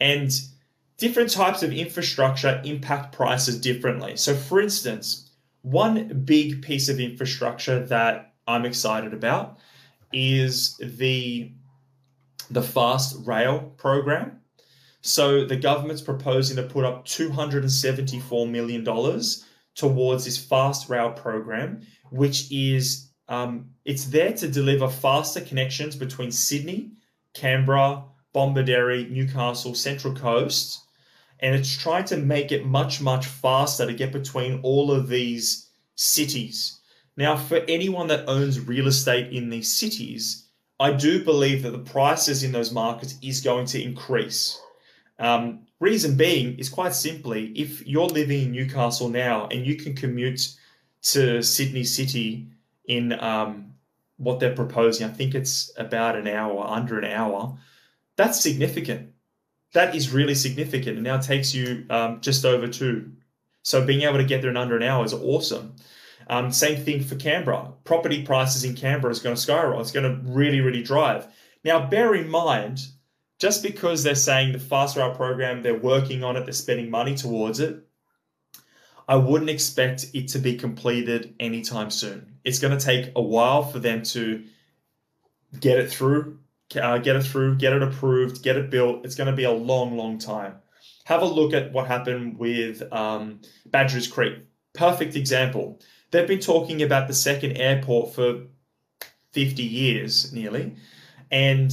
And 0.00 0.30
different 0.98 1.30
types 1.30 1.62
of 1.62 1.72
infrastructure 1.72 2.60
impact 2.64 3.14
prices 3.14 3.60
differently. 3.60 4.16
So, 4.16 4.34
for 4.34 4.60
instance, 4.60 5.30
one 5.62 6.22
big 6.24 6.62
piece 6.62 6.88
of 6.88 7.00
infrastructure 7.00 7.84
that 7.86 8.34
I'm 8.46 8.64
excited 8.64 9.12
about 9.12 9.58
is 10.12 10.76
the 10.78 11.50
the 12.50 12.62
fast 12.62 13.16
rail 13.26 13.72
program. 13.78 14.40
So 15.00 15.44
the 15.44 15.56
government's 15.56 16.02
proposing 16.02 16.56
to 16.56 16.62
put 16.62 16.84
up 16.84 17.04
$274 17.06 18.48
million 18.48 18.84
towards 19.74 20.24
this 20.24 20.38
fast 20.38 20.88
rail 20.88 21.10
program, 21.10 21.80
which 22.12 22.50
is 22.52 23.08
um, 23.28 23.70
it's 23.84 24.06
there 24.06 24.32
to 24.34 24.48
deliver 24.48 24.88
faster 24.88 25.40
connections 25.40 25.96
between 25.96 26.30
Sydney, 26.30 26.92
Canberra, 27.34 28.04
Bomaderry, 28.34 29.10
Newcastle, 29.10 29.74
Central 29.74 30.14
Coast, 30.14 30.80
and 31.40 31.54
it's 31.54 31.76
trying 31.76 32.04
to 32.04 32.16
make 32.16 32.52
it 32.52 32.66
much 32.66 33.00
much 33.00 33.26
faster 33.26 33.86
to 33.86 33.94
get 33.94 34.12
between 34.12 34.60
all 34.62 34.92
of 34.92 35.08
these 35.08 35.70
cities. 35.96 36.78
Now, 37.16 37.36
for 37.36 37.60
anyone 37.68 38.06
that 38.08 38.28
owns 38.28 38.60
real 38.60 38.86
estate 38.86 39.32
in 39.32 39.50
these 39.50 39.70
cities, 39.70 40.48
I 40.80 40.92
do 40.92 41.22
believe 41.22 41.62
that 41.62 41.70
the 41.70 41.78
prices 41.78 42.42
in 42.42 42.52
those 42.52 42.72
markets 42.72 43.16
is 43.22 43.40
going 43.40 43.66
to 43.66 43.82
increase. 43.82 44.60
Um, 45.18 45.66
reason 45.78 46.16
being 46.16 46.58
is 46.58 46.68
quite 46.68 46.94
simply 46.94 47.52
if 47.54 47.86
you're 47.86 48.06
living 48.06 48.42
in 48.42 48.52
Newcastle 48.52 49.08
now 49.08 49.46
and 49.50 49.66
you 49.66 49.76
can 49.76 49.94
commute 49.94 50.56
to 51.02 51.42
Sydney 51.42 51.84
City 51.84 52.48
in 52.86 53.12
um, 53.20 53.74
what 54.16 54.40
they're 54.40 54.54
proposing, 54.54 55.06
I 55.06 55.10
think 55.10 55.34
it's 55.34 55.72
about 55.76 56.16
an 56.16 56.28
hour, 56.28 56.64
under 56.66 56.98
an 56.98 57.04
hour, 57.04 57.58
that's 58.16 58.40
significant. 58.40 59.12
That 59.72 59.94
is 59.94 60.12
really 60.12 60.34
significant. 60.34 60.96
And 60.96 61.04
now 61.04 61.18
takes 61.18 61.54
you 61.54 61.86
um, 61.90 62.20
just 62.20 62.44
over 62.44 62.68
two. 62.68 63.12
So 63.62 63.84
being 63.84 64.02
able 64.02 64.18
to 64.18 64.24
get 64.24 64.42
there 64.42 64.50
in 64.50 64.56
under 64.56 64.76
an 64.76 64.82
hour 64.82 65.04
is 65.04 65.14
awesome. 65.14 65.76
Um, 66.28 66.52
same 66.52 66.82
thing 66.82 67.02
for 67.02 67.16
Canberra. 67.16 67.72
Property 67.84 68.24
prices 68.24 68.64
in 68.64 68.74
Canberra 68.74 69.12
is 69.12 69.20
going 69.20 69.34
to 69.34 69.40
skyrocket. 69.40 69.80
It's 69.80 69.92
going 69.92 70.10
to 70.10 70.30
really, 70.30 70.60
really 70.60 70.82
drive. 70.82 71.26
Now, 71.64 71.86
bear 71.86 72.14
in 72.14 72.28
mind, 72.28 72.80
just 73.38 73.62
because 73.62 74.02
they're 74.02 74.14
saying 74.14 74.52
the 74.52 74.58
fast 74.58 74.96
rail 74.96 75.14
program, 75.14 75.62
they're 75.62 75.78
working 75.78 76.22
on 76.22 76.36
it, 76.36 76.44
they're 76.44 76.52
spending 76.52 76.90
money 76.90 77.16
towards 77.16 77.60
it, 77.60 77.84
I 79.08 79.16
wouldn't 79.16 79.50
expect 79.50 80.06
it 80.14 80.28
to 80.28 80.38
be 80.38 80.56
completed 80.56 81.34
anytime 81.40 81.90
soon. 81.90 82.38
It's 82.44 82.58
going 82.58 82.76
to 82.76 82.84
take 82.84 83.12
a 83.16 83.22
while 83.22 83.62
for 83.62 83.78
them 83.78 84.02
to 84.04 84.44
get 85.58 85.78
it 85.78 85.90
through, 85.90 86.38
uh, 86.80 86.98
get 86.98 87.16
it 87.16 87.22
through, 87.22 87.56
get 87.56 87.72
it 87.72 87.82
approved, 87.82 88.42
get 88.42 88.56
it 88.56 88.70
built. 88.70 89.04
It's 89.04 89.14
going 89.14 89.28
to 89.28 89.36
be 89.36 89.44
a 89.44 89.52
long, 89.52 89.96
long 89.96 90.18
time. 90.18 90.54
Have 91.04 91.22
a 91.22 91.26
look 91.26 91.52
at 91.52 91.72
what 91.72 91.86
happened 91.86 92.38
with 92.38 92.82
um, 92.92 93.40
Badgerys 93.68 94.10
Creek. 94.10 94.38
Perfect 94.72 95.16
example. 95.16 95.80
They've 96.10 96.28
been 96.28 96.40
talking 96.40 96.82
about 96.82 97.08
the 97.08 97.14
second 97.14 97.56
airport 97.56 98.14
for 98.14 98.42
50 99.32 99.62
years 99.62 100.32
nearly. 100.32 100.76
And 101.30 101.72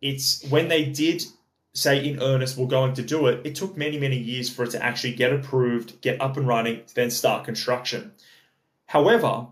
it's 0.00 0.44
when 0.48 0.68
they 0.68 0.84
did 0.84 1.24
say 1.72 2.04
in 2.04 2.22
earnest 2.22 2.56
we're 2.56 2.66
going 2.66 2.94
to 2.94 3.02
do 3.02 3.26
it, 3.26 3.40
it 3.44 3.54
took 3.54 3.76
many, 3.76 3.98
many 3.98 4.18
years 4.18 4.50
for 4.50 4.64
it 4.64 4.70
to 4.70 4.82
actually 4.82 5.14
get 5.14 5.32
approved, 5.32 6.00
get 6.00 6.20
up 6.20 6.36
and 6.36 6.46
running, 6.46 6.82
then 6.94 7.10
start 7.10 7.44
construction. 7.44 8.12
However, 8.86 9.46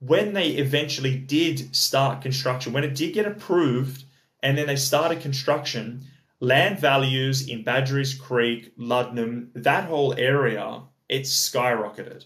when 0.00 0.34
they 0.34 0.48
eventually 0.50 1.16
did 1.16 1.74
start 1.74 2.22
construction, 2.22 2.72
when 2.72 2.84
it 2.84 2.94
did 2.94 3.14
get 3.14 3.26
approved 3.26 4.04
and 4.42 4.58
then 4.58 4.66
they 4.66 4.76
started 4.76 5.20
construction, 5.20 6.04
land 6.40 6.78
values 6.78 7.48
in 7.48 7.64
Badgerys 7.64 8.18
Creek, 8.18 8.76
Luddenham, 8.76 9.50
that 9.54 9.84
whole 9.84 10.14
area, 10.18 10.82
it 11.08 11.22
skyrocketed. 11.22 12.24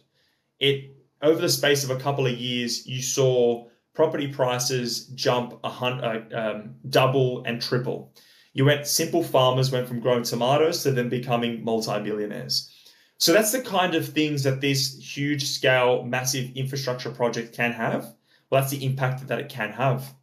It 0.58 0.96
over 1.22 1.40
the 1.40 1.48
space 1.48 1.84
of 1.84 1.90
a 1.90 2.00
couple 2.00 2.26
of 2.26 2.36
years, 2.36 2.86
you 2.86 3.02
saw 3.02 3.68
property 3.94 4.28
prices 4.28 5.06
jump 5.08 5.58
a 5.64 5.68
hundred, 5.68 6.32
uh, 6.32 6.38
um, 6.38 6.74
double 6.88 7.42
and 7.44 7.60
triple. 7.60 8.12
You 8.56 8.64
went 8.64 8.86
simple 8.86 9.22
farmers 9.22 9.70
went 9.70 9.86
from 9.86 10.00
growing 10.00 10.22
tomatoes 10.22 10.82
to 10.82 10.90
then 10.90 11.10
becoming 11.10 11.62
multi-billionaires. 11.62 12.72
So 13.18 13.34
that's 13.34 13.52
the 13.52 13.60
kind 13.60 13.94
of 13.94 14.08
things 14.08 14.44
that 14.44 14.62
this 14.62 14.96
huge 14.96 15.44
scale, 15.44 16.04
massive 16.04 16.56
infrastructure 16.56 17.10
project 17.10 17.54
can 17.54 17.72
have. 17.72 18.14
Well, 18.48 18.62
that's 18.62 18.70
the 18.70 18.82
impact 18.82 19.26
that 19.26 19.38
it 19.38 19.50
can 19.50 19.72
have. 19.72 20.14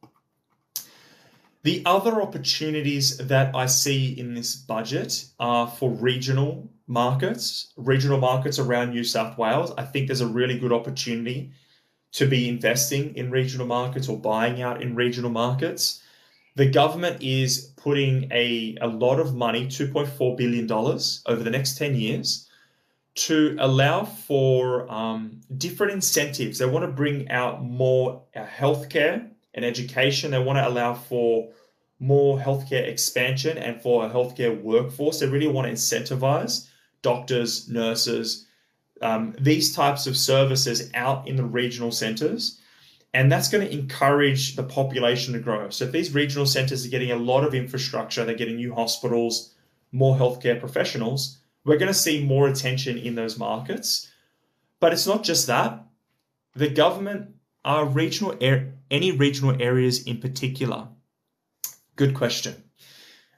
The 1.61 1.83
other 1.85 2.23
opportunities 2.23 3.17
that 3.17 3.55
I 3.55 3.67
see 3.67 4.19
in 4.19 4.33
this 4.33 4.55
budget 4.55 5.25
are 5.39 5.67
for 5.67 5.91
regional 5.91 6.67
markets, 6.87 7.71
regional 7.77 8.17
markets 8.17 8.57
around 8.57 8.89
New 8.89 9.03
South 9.03 9.37
Wales. 9.37 9.71
I 9.77 9.83
think 9.83 10.07
there's 10.07 10.21
a 10.21 10.27
really 10.27 10.57
good 10.57 10.73
opportunity 10.73 11.51
to 12.13 12.25
be 12.25 12.49
investing 12.49 13.15
in 13.15 13.29
regional 13.29 13.67
markets 13.67 14.09
or 14.09 14.17
buying 14.17 14.59
out 14.63 14.81
in 14.81 14.95
regional 14.95 15.29
markets. 15.29 16.02
The 16.55 16.69
government 16.69 17.21
is 17.21 17.73
putting 17.77 18.31
a, 18.31 18.77
a 18.81 18.87
lot 18.87 19.19
of 19.19 19.33
money, 19.33 19.65
$2.4 19.65 20.37
billion 20.37 20.71
over 20.71 21.43
the 21.43 21.49
next 21.49 21.77
10 21.77 21.95
years, 21.95 22.47
to 23.15 23.55
allow 23.59 24.03
for 24.03 24.91
um, 24.91 25.41
different 25.57 25.93
incentives. 25.93 26.57
They 26.57 26.65
want 26.65 26.85
to 26.85 26.91
bring 26.91 27.29
out 27.29 27.63
more 27.63 28.23
uh, 28.35 28.45
healthcare 28.45 29.29
and 29.53 29.65
education. 29.65 30.31
They 30.31 30.39
want 30.39 30.57
to 30.57 30.67
allow 30.67 30.93
for 30.93 31.49
more 31.99 32.37
healthcare 32.37 32.87
expansion 32.87 33.57
and 33.57 33.81
for 33.81 34.05
a 34.05 34.09
healthcare 34.09 34.59
workforce. 34.61 35.19
They 35.19 35.27
really 35.27 35.47
want 35.47 35.67
to 35.67 35.73
incentivize 35.73 36.67
doctors, 37.01 37.69
nurses, 37.69 38.47
um, 39.01 39.35
these 39.39 39.75
types 39.75 40.07
of 40.07 40.17
services 40.17 40.89
out 40.93 41.27
in 41.27 41.35
the 41.35 41.43
regional 41.43 41.91
centers. 41.91 42.59
And 43.13 43.31
that's 43.31 43.49
going 43.49 43.65
to 43.65 43.71
encourage 43.71 44.55
the 44.55 44.63
population 44.63 45.33
to 45.33 45.39
grow. 45.39 45.69
So 45.69 45.85
if 45.85 45.91
these 45.91 46.13
regional 46.15 46.47
centers 46.47 46.85
are 46.85 46.89
getting 46.89 47.11
a 47.11 47.15
lot 47.15 47.43
of 47.43 47.53
infrastructure, 47.53 48.25
they're 48.25 48.33
getting 48.33 48.55
new 48.55 48.73
hospitals, 48.73 49.53
more 49.91 50.15
healthcare 50.15 50.59
professionals, 50.59 51.37
we're 51.63 51.77
going 51.77 51.91
to 51.91 51.93
see 51.93 52.23
more 52.23 52.47
attention 52.47 52.97
in 52.97 53.15
those 53.15 53.37
markets. 53.37 54.09
But 54.79 54.93
it's 54.93 55.07
not 55.07 55.23
just 55.23 55.47
that. 55.47 55.85
The 56.55 56.69
government 56.69 57.35
are 57.63 57.85
regional 57.85 58.37
any 58.91 59.11
regional 59.11 59.61
areas 59.61 60.03
in 60.03 60.19
particular? 60.19 60.87
Good 61.95 62.13
question. 62.13 62.63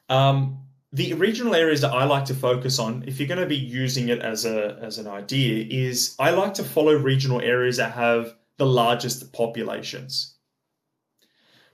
Um, 0.10 0.60
the 0.91 1.13
regional 1.13 1.55
areas 1.55 1.82
that 1.82 1.91
I 1.91 2.05
like 2.05 2.25
to 2.25 2.34
focus 2.34 2.79
on, 2.79 3.03
if 3.08 3.20
you're 3.20 3.27
going 3.27 3.39
to 3.39 3.46
be 3.46 3.55
using 3.55 4.10
it 4.10 4.20
as 4.20 4.46
a 4.46 4.79
as 4.82 4.98
an 4.98 5.08
idea, 5.08 5.65
is 5.70 6.15
I 6.20 6.32
like 6.32 6.53
to 6.55 6.63
follow 6.63 6.96
regional 6.96 7.41
areas 7.41 7.77
that 7.77 7.91
have 7.94 8.36
the 8.58 8.66
largest 8.66 9.34
populations. 9.34 10.36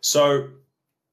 So 0.02 0.50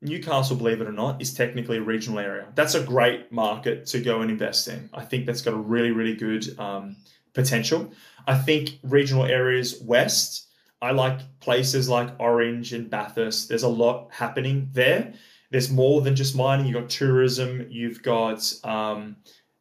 Newcastle, 0.01 0.57
believe 0.57 0.81
it 0.81 0.89
or 0.89 0.93
not, 0.93 1.21
is 1.21 1.35
technically 1.35 1.79
a 1.79 1.83
regional 1.83 2.19
area. 2.19 2.49
That's 2.55 2.75
a 2.75 2.83
great 2.83 3.31
market 3.33 3.87
to 3.87 4.01
go 4.01 4.21
and 4.23 4.31
invest 4.31 4.69
in. 4.69 4.89
I 4.95 5.05
think 5.05 5.27
that's 5.27 5.43
got 5.43 5.55
a 5.55 5.59
really, 5.59 5.91
really 5.91 6.15
good 6.15 6.59
um, 6.59 6.97
potential. 7.35 7.93
I 8.27 8.39
think 8.39 8.79
regional 8.83 9.25
areas 9.25 9.81
west, 9.83 10.47
I 10.81 10.93
like 10.93 11.21
places 11.41 11.89
like 11.89 12.19
Orange 12.19 12.73
and 12.73 12.89
Bathurst. 12.89 13.49
There's 13.49 13.65
a 13.65 13.69
lot 13.69 14.09
happening 14.13 14.71
there 14.73 15.13
there's 15.51 15.71
more 15.71 16.01
than 16.03 16.15
just 16.15 16.37
mining. 16.37 16.67
You've 16.67 16.81
got 16.81 16.91
tourism. 16.91 17.67
You've 17.71 18.03
got 18.03 18.53
um, 18.65 19.17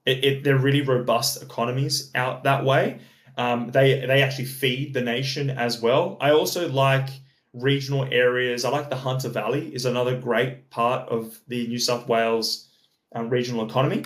it, 0.06 0.24
it, 0.24 0.44
they're 0.44 0.58
really 0.58 0.82
robust 0.82 1.42
economies 1.42 2.12
out 2.16 2.44
that 2.44 2.66
way. 2.66 3.00
Um, 3.38 3.70
they 3.72 4.06
they 4.06 4.24
actually 4.24 4.46
feed 4.46 4.94
the 4.94 5.01
nation 5.01 5.50
as 5.50 5.82
well. 5.82 6.17
I 6.20 6.32
also 6.32 6.67
like 6.70 7.10
regional 7.53 8.08
areas. 8.12 8.65
I 8.65 8.70
like 8.70 8.89
the 8.89 8.96
Hunter 8.96 9.29
Valley 9.29 9.74
is 9.74 9.86
another 9.86 10.20
great 10.20 10.70
part 10.70 11.08
of 11.10 11.39
the 11.48 11.67
New 11.67 11.79
South 11.79 12.08
Wales 12.08 12.67
um, 13.13 13.29
regional 13.29 13.65
economy. 13.65 14.03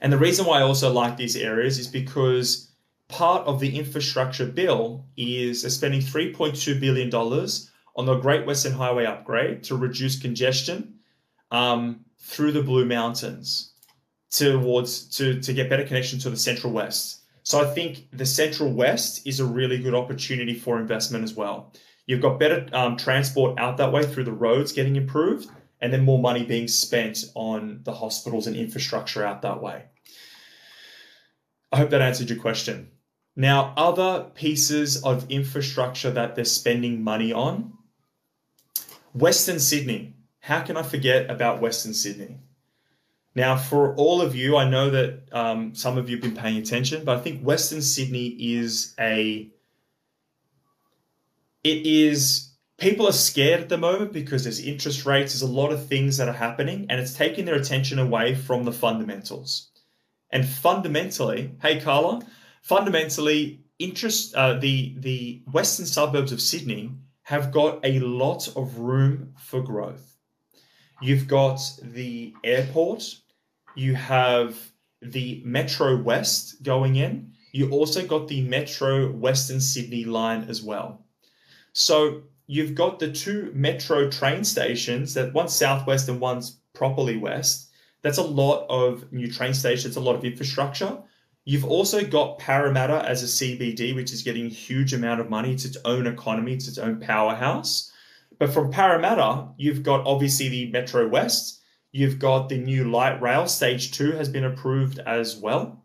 And 0.00 0.12
the 0.12 0.18
reason 0.18 0.46
why 0.46 0.58
I 0.58 0.62
also 0.62 0.92
like 0.92 1.16
these 1.16 1.36
areas 1.36 1.78
is 1.78 1.88
because 1.88 2.70
part 3.08 3.46
of 3.46 3.58
the 3.58 3.76
infrastructure 3.76 4.46
bill 4.46 5.06
is 5.16 5.62
spending 5.74 6.00
$3.2 6.00 6.78
billion 6.78 7.12
on 7.14 8.06
the 8.06 8.14
Great 8.16 8.46
Western 8.46 8.72
Highway 8.72 9.06
upgrade 9.06 9.64
to 9.64 9.76
reduce 9.76 10.20
congestion 10.20 10.94
um, 11.50 12.04
through 12.18 12.52
the 12.52 12.62
Blue 12.62 12.84
Mountains 12.84 13.72
towards 14.30 15.08
to, 15.16 15.40
to 15.40 15.52
get 15.52 15.70
better 15.70 15.84
connection 15.84 16.18
to 16.20 16.30
the 16.30 16.36
Central 16.36 16.72
West. 16.72 17.17
So 17.48 17.62
I 17.62 17.72
think 17.72 18.08
the 18.12 18.26
Central 18.26 18.70
West 18.70 19.26
is 19.26 19.40
a 19.40 19.44
really 19.46 19.78
good 19.78 19.94
opportunity 19.94 20.52
for 20.52 20.78
investment 20.78 21.24
as 21.24 21.32
well. 21.32 21.72
You've 22.04 22.20
got 22.20 22.38
better 22.38 22.66
um, 22.74 22.98
transport 22.98 23.58
out 23.58 23.78
that 23.78 23.90
way 23.90 24.02
through 24.04 24.24
the 24.24 24.32
roads 24.32 24.72
getting 24.72 24.96
improved, 24.96 25.48
and 25.80 25.90
then 25.90 26.04
more 26.04 26.18
money 26.18 26.44
being 26.44 26.68
spent 26.68 27.24
on 27.34 27.80
the 27.84 27.94
hospitals 27.94 28.46
and 28.46 28.54
infrastructure 28.54 29.24
out 29.24 29.40
that 29.40 29.62
way. 29.62 29.84
I 31.72 31.78
hope 31.78 31.88
that 31.88 32.02
answered 32.02 32.28
your 32.28 32.38
question. 32.38 32.90
Now, 33.34 33.72
other 33.78 34.28
pieces 34.34 35.02
of 35.02 35.30
infrastructure 35.30 36.10
that 36.10 36.34
they're 36.34 36.44
spending 36.44 37.02
money 37.02 37.32
on 37.32 37.72
Western 39.14 39.58
Sydney. 39.58 40.16
How 40.40 40.60
can 40.60 40.76
I 40.76 40.82
forget 40.82 41.30
about 41.30 41.62
Western 41.62 41.94
Sydney? 41.94 42.40
Now, 43.38 43.56
for 43.56 43.94
all 43.94 44.20
of 44.20 44.34
you, 44.34 44.56
I 44.56 44.68
know 44.68 44.90
that 44.90 45.28
um, 45.30 45.72
some 45.72 45.96
of 45.96 46.10
you 46.10 46.16
have 46.16 46.22
been 46.24 46.34
paying 46.34 46.56
attention, 46.56 47.04
but 47.04 47.16
I 47.16 47.20
think 47.20 47.40
Western 47.40 47.80
Sydney 47.80 48.30
is 48.30 48.96
a. 48.98 49.48
It 51.62 51.86
is. 51.86 52.50
People 52.78 53.06
are 53.06 53.12
scared 53.12 53.60
at 53.60 53.68
the 53.68 53.78
moment 53.78 54.12
because 54.12 54.42
there's 54.42 54.58
interest 54.58 55.06
rates, 55.06 55.34
there's 55.34 55.48
a 55.48 55.54
lot 55.54 55.70
of 55.70 55.86
things 55.86 56.16
that 56.16 56.26
are 56.26 56.32
happening, 56.32 56.86
and 56.90 57.00
it's 57.00 57.14
taking 57.14 57.44
their 57.44 57.54
attention 57.54 58.00
away 58.00 58.34
from 58.34 58.64
the 58.64 58.72
fundamentals. 58.72 59.70
And 60.30 60.44
fundamentally, 60.44 61.52
hey 61.62 61.80
Carla, 61.80 62.22
fundamentally, 62.62 63.60
interest 63.78 64.34
uh, 64.34 64.54
the 64.54 64.96
the 64.98 65.44
western 65.52 65.86
suburbs 65.86 66.32
of 66.32 66.40
Sydney 66.40 66.90
have 67.22 67.52
got 67.52 67.78
a 67.84 68.00
lot 68.00 68.48
of 68.56 68.78
room 68.78 69.34
for 69.38 69.62
growth. 69.62 70.16
You've 71.00 71.28
got 71.28 71.60
the 71.80 72.34
airport, 72.42 73.04
you 73.78 73.94
have 73.94 74.72
the 75.00 75.42
Metro 75.44 75.96
West 75.96 76.62
going 76.62 76.96
in, 76.96 77.32
you 77.52 77.70
also 77.70 78.06
got 78.06 78.28
the 78.28 78.42
Metro 78.42 79.10
Western 79.10 79.60
Sydney 79.60 80.04
line 80.04 80.46
as 80.48 80.62
well. 80.62 81.04
So 81.72 82.22
you've 82.48 82.74
got 82.74 82.98
the 82.98 83.12
two 83.12 83.52
metro 83.54 84.10
train 84.10 84.42
stations 84.42 85.14
that 85.14 85.32
one's 85.32 85.54
southwest 85.54 86.08
and 86.08 86.20
one's 86.20 86.58
properly 86.72 87.16
west. 87.16 87.70
That's 88.02 88.18
a 88.18 88.22
lot 88.22 88.66
of 88.68 89.12
new 89.12 89.30
train 89.30 89.54
stations, 89.54 89.96
a 89.96 90.00
lot 90.00 90.16
of 90.16 90.24
infrastructure. 90.24 90.98
You've 91.44 91.64
also 91.64 92.04
got 92.04 92.38
Parramatta 92.38 93.06
as 93.08 93.22
a 93.22 93.26
CBD, 93.26 93.94
which 93.94 94.12
is 94.12 94.22
getting 94.22 94.46
a 94.46 94.50
huge 94.50 94.92
amount 94.92 95.20
of 95.20 95.30
money. 95.30 95.52
It's 95.52 95.64
its 95.64 95.78
own 95.84 96.06
economy, 96.06 96.54
it's 96.54 96.68
its 96.68 96.78
own 96.78 97.00
powerhouse. 97.00 97.92
But 98.38 98.52
from 98.52 98.70
Parramatta, 98.70 99.48
you've 99.56 99.82
got 99.82 100.06
obviously 100.06 100.48
the 100.48 100.70
Metro 100.70 101.08
West. 101.08 101.57
You've 101.98 102.20
got 102.20 102.48
the 102.48 102.58
new 102.58 102.84
light 102.84 103.20
rail, 103.20 103.48
stage 103.48 103.90
two 103.90 104.12
has 104.12 104.28
been 104.28 104.44
approved 104.44 105.00
as 105.00 105.36
well. 105.36 105.82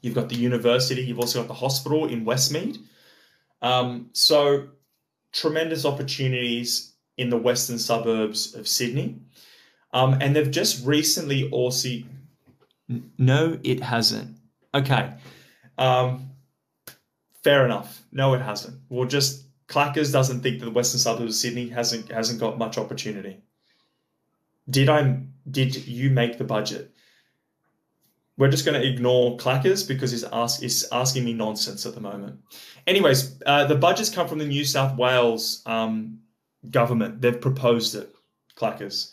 You've 0.00 0.16
got 0.16 0.28
the 0.28 0.34
university, 0.34 1.00
you've 1.02 1.20
also 1.20 1.38
got 1.38 1.46
the 1.46 1.54
hospital 1.54 2.06
in 2.08 2.24
Westmead. 2.24 2.78
Um, 3.62 4.10
so, 4.14 4.66
tremendous 5.32 5.84
opportunities 5.84 6.94
in 7.16 7.30
the 7.30 7.36
western 7.36 7.78
suburbs 7.78 8.56
of 8.56 8.66
Sydney. 8.66 9.20
Um, 9.92 10.14
and 10.20 10.34
they've 10.34 10.50
just 10.50 10.84
recently 10.84 11.48
also. 11.50 11.88
No, 13.16 13.60
it 13.62 13.80
hasn't. 13.80 14.38
Okay. 14.74 15.12
Um, 15.78 16.30
fair 17.44 17.64
enough. 17.64 18.02
No, 18.10 18.34
it 18.34 18.42
hasn't. 18.42 18.80
Well, 18.88 19.06
just 19.06 19.44
Clackers 19.68 20.10
doesn't 20.10 20.40
think 20.40 20.58
that 20.58 20.64
the 20.64 20.72
western 20.72 20.98
suburbs 20.98 21.36
of 21.36 21.36
Sydney 21.36 21.68
hasn't 21.68 22.10
hasn't 22.10 22.40
got 22.40 22.58
much 22.58 22.76
opportunity. 22.76 23.40
Did 24.68 24.88
I? 24.88 25.20
Did 25.50 25.86
you 25.86 26.10
make 26.10 26.38
the 26.38 26.44
budget? 26.44 26.92
We're 28.38 28.50
just 28.50 28.64
going 28.64 28.80
to 28.80 28.86
ignore 28.86 29.36
Clackers 29.36 29.86
because 29.86 30.10
he's 30.10 30.24
ask 30.24 30.60
he's 30.60 30.90
asking 30.90 31.24
me 31.24 31.32
nonsense 31.32 31.84
at 31.84 31.94
the 31.94 32.00
moment. 32.00 32.40
Anyways, 32.86 33.40
uh, 33.44 33.66
the 33.66 33.74
budgets 33.74 34.10
come 34.10 34.26
from 34.26 34.38
the 34.38 34.46
New 34.46 34.64
South 34.64 34.96
Wales 34.96 35.62
um, 35.66 36.20
government. 36.70 37.20
They've 37.20 37.40
proposed 37.40 37.94
it, 37.94 38.14
Clackers. 38.56 39.12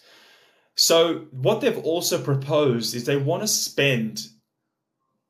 So 0.76 1.26
what 1.32 1.60
they've 1.60 1.78
also 1.78 2.24
proposed 2.24 2.96
is 2.96 3.04
they 3.04 3.18
want 3.18 3.44
to 3.44 3.48
spend 3.48 4.28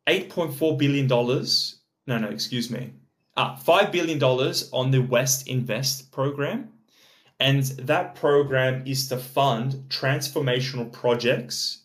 $8.4 0.07 0.77
billion. 0.77 1.07
No, 1.07 2.17
no, 2.17 2.29
excuse 2.29 2.69
me. 2.69 2.93
Uh, 3.35 3.55
$5 3.55 3.91
billion 3.91 4.21
on 4.21 4.91
the 4.91 4.99
West 4.99 5.47
Invest 5.47 6.11
program. 6.11 6.69
And 7.39 7.63
that 7.63 8.15
program 8.15 8.83
is 8.85 9.07
to 9.09 9.17
fund 9.17 9.85
transformational 9.87 10.91
projects. 10.91 11.83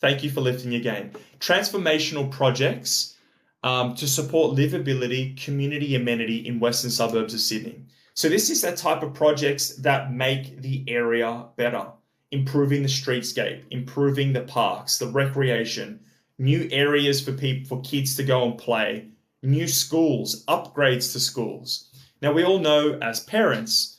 Thank 0.00 0.22
you 0.22 0.30
for 0.30 0.40
lifting 0.40 0.72
your 0.72 0.82
game. 0.82 1.12
Transformational 1.38 2.30
projects 2.30 3.16
um, 3.62 3.94
to 3.94 4.06
support 4.06 4.56
livability, 4.56 5.42
community 5.42 5.94
amenity 5.94 6.46
in 6.46 6.60
western 6.60 6.90
suburbs 6.90 7.34
of 7.34 7.40
Sydney. 7.40 7.84
So 8.14 8.28
this 8.28 8.50
is 8.50 8.60
that 8.62 8.76
type 8.76 9.02
of 9.02 9.14
projects 9.14 9.76
that 9.76 10.12
make 10.12 10.60
the 10.60 10.84
area 10.88 11.46
better, 11.56 11.86
improving 12.32 12.82
the 12.82 12.88
streetscape, 12.88 13.62
improving 13.70 14.32
the 14.32 14.42
parks, 14.42 14.98
the 14.98 15.06
recreation, 15.06 16.00
new 16.38 16.68
areas 16.70 17.20
for 17.20 17.32
people 17.32 17.68
for 17.68 17.82
kids 17.82 18.16
to 18.16 18.22
go 18.22 18.44
and 18.44 18.58
play, 18.58 19.08
new 19.42 19.68
schools, 19.68 20.44
upgrades 20.46 21.12
to 21.12 21.20
schools. 21.20 21.88
Now 22.20 22.32
we 22.32 22.44
all 22.44 22.58
know 22.58 22.98
as 23.00 23.20
parents, 23.20 23.98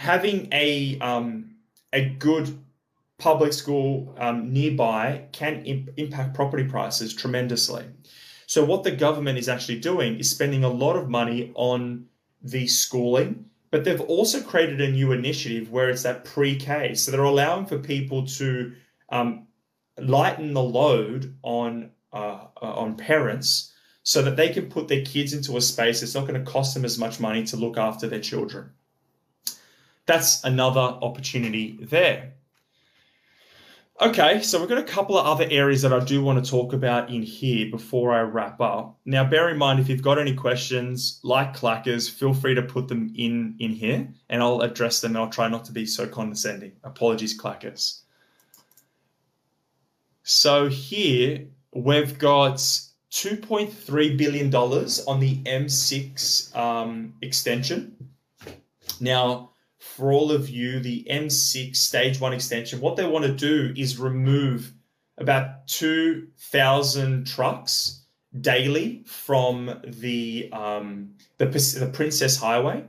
having 0.00 0.48
a 0.50 0.98
um, 1.00 1.50
a 1.92 2.06
good 2.18 2.58
public 3.18 3.52
school 3.52 4.14
um, 4.18 4.50
nearby 4.50 5.26
can 5.32 5.62
imp- 5.66 5.90
impact 5.98 6.34
property 6.34 6.64
prices 6.64 7.14
tremendously. 7.14 7.84
So, 8.46 8.64
what 8.64 8.82
the 8.82 8.92
government 8.92 9.36
is 9.36 9.46
actually 9.46 9.78
doing 9.78 10.18
is 10.18 10.30
spending 10.30 10.64
a 10.64 10.70
lot 10.70 10.96
of 10.96 11.10
money 11.10 11.52
on 11.54 12.06
the 12.42 12.66
schooling, 12.66 13.44
but 13.70 13.84
they've 13.84 14.00
also 14.00 14.40
created 14.40 14.80
a 14.80 14.90
new 14.90 15.12
initiative 15.12 15.70
where 15.70 15.90
it's 15.90 16.04
that 16.04 16.24
pre 16.24 16.56
K. 16.56 16.94
So, 16.94 17.10
they're 17.10 17.22
allowing 17.22 17.66
for 17.66 17.78
people 17.78 18.26
to 18.38 18.72
um, 19.10 19.48
lighten 19.98 20.54
the 20.54 20.62
load 20.62 21.36
on 21.42 21.90
uh, 22.14 22.46
uh, 22.62 22.72
on 22.82 22.96
parents 22.96 23.74
so 24.02 24.22
that 24.22 24.36
they 24.36 24.48
can 24.48 24.70
put 24.70 24.88
their 24.88 25.04
kids 25.04 25.34
into 25.34 25.58
a 25.58 25.60
space 25.60 26.00
that's 26.00 26.14
not 26.14 26.26
going 26.26 26.42
to 26.42 26.50
cost 26.50 26.72
them 26.72 26.86
as 26.86 26.96
much 26.96 27.20
money 27.20 27.44
to 27.44 27.56
look 27.58 27.76
after 27.76 28.06
their 28.08 28.18
children. 28.18 28.70
That's 30.10 30.42
another 30.42 30.80
opportunity 30.80 31.78
there. 31.82 32.32
Okay, 34.00 34.42
so 34.42 34.58
we've 34.58 34.68
got 34.68 34.78
a 34.78 34.82
couple 34.82 35.16
of 35.16 35.24
other 35.24 35.46
areas 35.48 35.82
that 35.82 35.92
I 35.92 36.00
do 36.00 36.20
want 36.20 36.44
to 36.44 36.50
talk 36.50 36.72
about 36.72 37.10
in 37.10 37.22
here 37.22 37.70
before 37.70 38.12
I 38.12 38.22
wrap 38.22 38.60
up. 38.60 38.98
Now, 39.04 39.22
bear 39.22 39.50
in 39.50 39.56
mind 39.56 39.78
if 39.78 39.88
you've 39.88 40.02
got 40.02 40.18
any 40.18 40.34
questions, 40.34 41.20
like 41.22 41.56
clackers, 41.56 42.10
feel 42.10 42.34
free 42.34 42.56
to 42.56 42.62
put 42.62 42.88
them 42.88 43.14
in 43.14 43.54
in 43.60 43.70
here, 43.70 44.08
and 44.28 44.42
I'll 44.42 44.62
address 44.62 45.00
them. 45.00 45.16
I'll 45.16 45.30
try 45.30 45.46
not 45.46 45.64
to 45.66 45.72
be 45.72 45.86
so 45.86 46.08
condescending. 46.08 46.72
Apologies, 46.82 47.40
clackers. 47.40 48.00
So 50.24 50.66
here 50.66 51.46
we've 51.72 52.18
got 52.18 52.56
$2.3 53.12 54.18
billion 54.18 54.52
on 54.52 55.20
the 55.20 55.36
M6 55.44 56.56
um, 56.56 57.14
extension. 57.22 57.94
Now, 58.98 59.50
for 59.96 60.12
all 60.12 60.32
of 60.32 60.48
you, 60.48 60.80
the 60.80 61.06
M6 61.10 61.76
Stage 61.76 62.20
1 62.20 62.32
extension, 62.32 62.80
what 62.80 62.96
they 62.96 63.06
want 63.06 63.24
to 63.24 63.34
do 63.34 63.74
is 63.76 63.98
remove 63.98 64.72
about 65.18 65.66
2,000 65.66 67.26
trucks 67.26 68.04
daily 68.40 69.02
from 69.06 69.80
the, 69.84 70.48
um, 70.52 71.10
the, 71.38 71.46
the 71.46 71.90
Princes 71.92 72.38
Highway. 72.38 72.84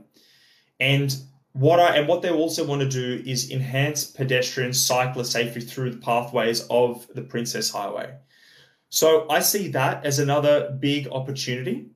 And 0.79 1.15
what 1.53 1.79
I 1.79 1.97
and 1.97 2.07
what 2.07 2.21
they 2.21 2.29
also 2.29 2.65
want 2.65 2.81
to 2.81 2.87
do 2.87 3.21
is 3.29 3.51
enhance 3.51 4.05
pedestrian 4.05 4.71
cyclist 4.71 5.33
safety 5.33 5.59
through 5.59 5.91
the 5.91 5.97
pathways 5.97 6.65
of 6.69 7.07
the 7.13 7.21
Princes 7.21 7.69
Highway. 7.71 8.13
So 8.89 9.29
I 9.29 9.41
see 9.41 9.67
that 9.69 10.05
as 10.05 10.19
another 10.19 10.77
big 10.79 11.09
opportunity 11.09 11.87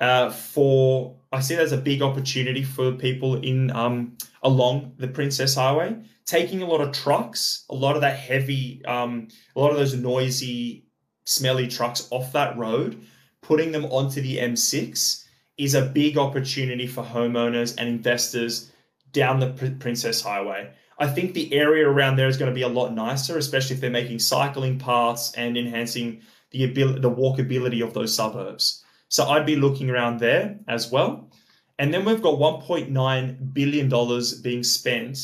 uh, 0.00 0.30
for 0.30 1.16
I 1.34 1.40
see 1.40 1.56
there's 1.56 1.72
a 1.72 1.78
big 1.78 2.00
opportunity 2.00 2.62
for 2.62 2.92
people 2.92 3.36
in 3.36 3.70
um, 3.72 4.16
along 4.42 4.94
the 4.98 5.08
Princes 5.08 5.56
Highway, 5.56 5.96
taking 6.26 6.62
a 6.62 6.66
lot 6.66 6.80
of 6.80 6.92
trucks, 6.92 7.64
a 7.70 7.74
lot 7.74 7.96
of 7.96 8.02
that 8.02 8.16
heavy, 8.16 8.84
um, 8.84 9.28
a 9.56 9.60
lot 9.60 9.70
of 9.70 9.76
those 9.76 9.94
noisy, 9.94 10.86
smelly 11.24 11.66
trucks 11.66 12.06
off 12.10 12.32
that 12.32 12.56
road, 12.56 13.04
putting 13.42 13.72
them 13.72 13.84
onto 13.86 14.20
the 14.20 14.38
M6 14.38 15.24
is 15.58 15.74
a 15.74 15.86
big 15.86 16.16
opportunity 16.18 16.86
for 16.86 17.02
homeowners 17.02 17.74
and 17.78 17.88
investors 17.88 18.72
down 19.12 19.40
the 19.40 19.74
Princes 19.80 20.22
Highway. 20.22 20.72
I 20.98 21.08
think 21.08 21.34
the 21.34 21.52
area 21.52 21.88
around 21.88 22.14
there 22.14 22.28
is 22.28 22.36
going 22.36 22.50
to 22.50 22.54
be 22.54 22.62
a 22.62 22.68
lot 22.68 22.94
nicer, 22.94 23.38
especially 23.38 23.74
if 23.74 23.80
they're 23.80 23.90
making 23.90 24.20
cycling 24.20 24.78
paths 24.78 25.32
and 25.34 25.56
enhancing 25.56 26.22
the 26.52 26.64
ability, 26.64 27.00
the 27.00 27.10
walkability 27.10 27.82
of 27.82 27.92
those 27.92 28.14
suburbs. 28.14 28.83
So 29.08 29.24
I'd 29.24 29.46
be 29.46 29.56
looking 29.56 29.90
around 29.90 30.18
there 30.18 30.58
as 30.68 30.90
well. 30.90 31.30
And 31.78 31.92
then 31.92 32.04
we've 32.04 32.22
got 32.22 32.38
$1.9 32.38 33.54
billion 33.54 34.22
being 34.42 34.62
spent 34.62 35.18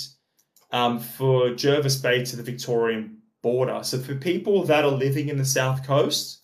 um, 0.73 0.99
for 0.99 1.51
Jervis 1.51 1.97
Bay 1.97 2.25
to 2.25 2.37
the 2.37 2.43
Victorian 2.43 3.19
border. 3.43 3.81
So 3.83 3.99
for 3.99 4.15
people 4.15 4.65
that 4.65 4.85
are 4.85 4.91
living 4.91 5.29
in 5.29 5.39
the 5.39 5.45
South 5.45 5.87
Coast, 5.87 6.43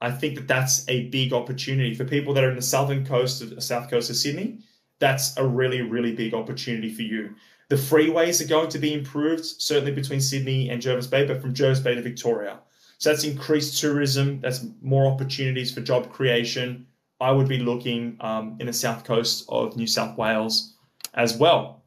I 0.00 0.10
think 0.10 0.36
that 0.36 0.48
that's 0.48 0.86
a 0.88 1.08
big 1.08 1.32
opportunity. 1.32 1.94
For 1.94 2.04
people 2.04 2.34
that 2.34 2.44
are 2.44 2.50
in 2.50 2.56
the 2.56 2.62
southern 2.62 3.06
coast 3.06 3.42
of 3.42 3.62
south 3.62 3.88
coast 3.88 4.10
of 4.10 4.16
Sydney, 4.16 4.58
that's 4.98 5.36
a 5.36 5.46
really, 5.46 5.82
really 5.82 6.12
big 6.12 6.34
opportunity 6.34 6.92
for 6.92 7.02
you. 7.02 7.34
The 7.70 7.76
freeways 7.76 8.44
are 8.44 8.48
going 8.48 8.68
to 8.68 8.78
be 8.78 8.92
improved, 8.92 9.44
certainly 9.44 9.92
between 9.92 10.20
Sydney 10.20 10.68
and 10.68 10.82
Jervis 10.82 11.06
Bay, 11.06 11.26
but 11.26 11.40
from 11.40 11.54
Jervis 11.54 11.80
Bay 11.80 11.94
to 11.94 12.02
Victoria. 12.02 12.60
So 13.04 13.10
that's 13.10 13.24
increased 13.24 13.78
tourism. 13.82 14.40
That's 14.40 14.64
more 14.80 15.06
opportunities 15.06 15.70
for 15.70 15.82
job 15.82 16.10
creation. 16.10 16.86
I 17.20 17.32
would 17.32 17.48
be 17.48 17.58
looking 17.58 18.16
um, 18.20 18.56
in 18.60 18.66
the 18.66 18.72
south 18.72 19.04
coast 19.04 19.44
of 19.50 19.76
New 19.76 19.86
South 19.86 20.16
Wales 20.16 20.72
as 21.12 21.36
well. 21.36 21.82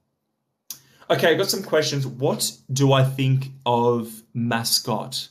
Okay, 1.10 1.32
I've 1.32 1.40
got 1.40 1.50
some 1.50 1.64
questions. 1.64 2.06
What 2.06 2.56
do 2.72 2.94
I 2.94 3.04
think 3.04 3.48
of 3.66 4.22
mascot? 4.36 5.30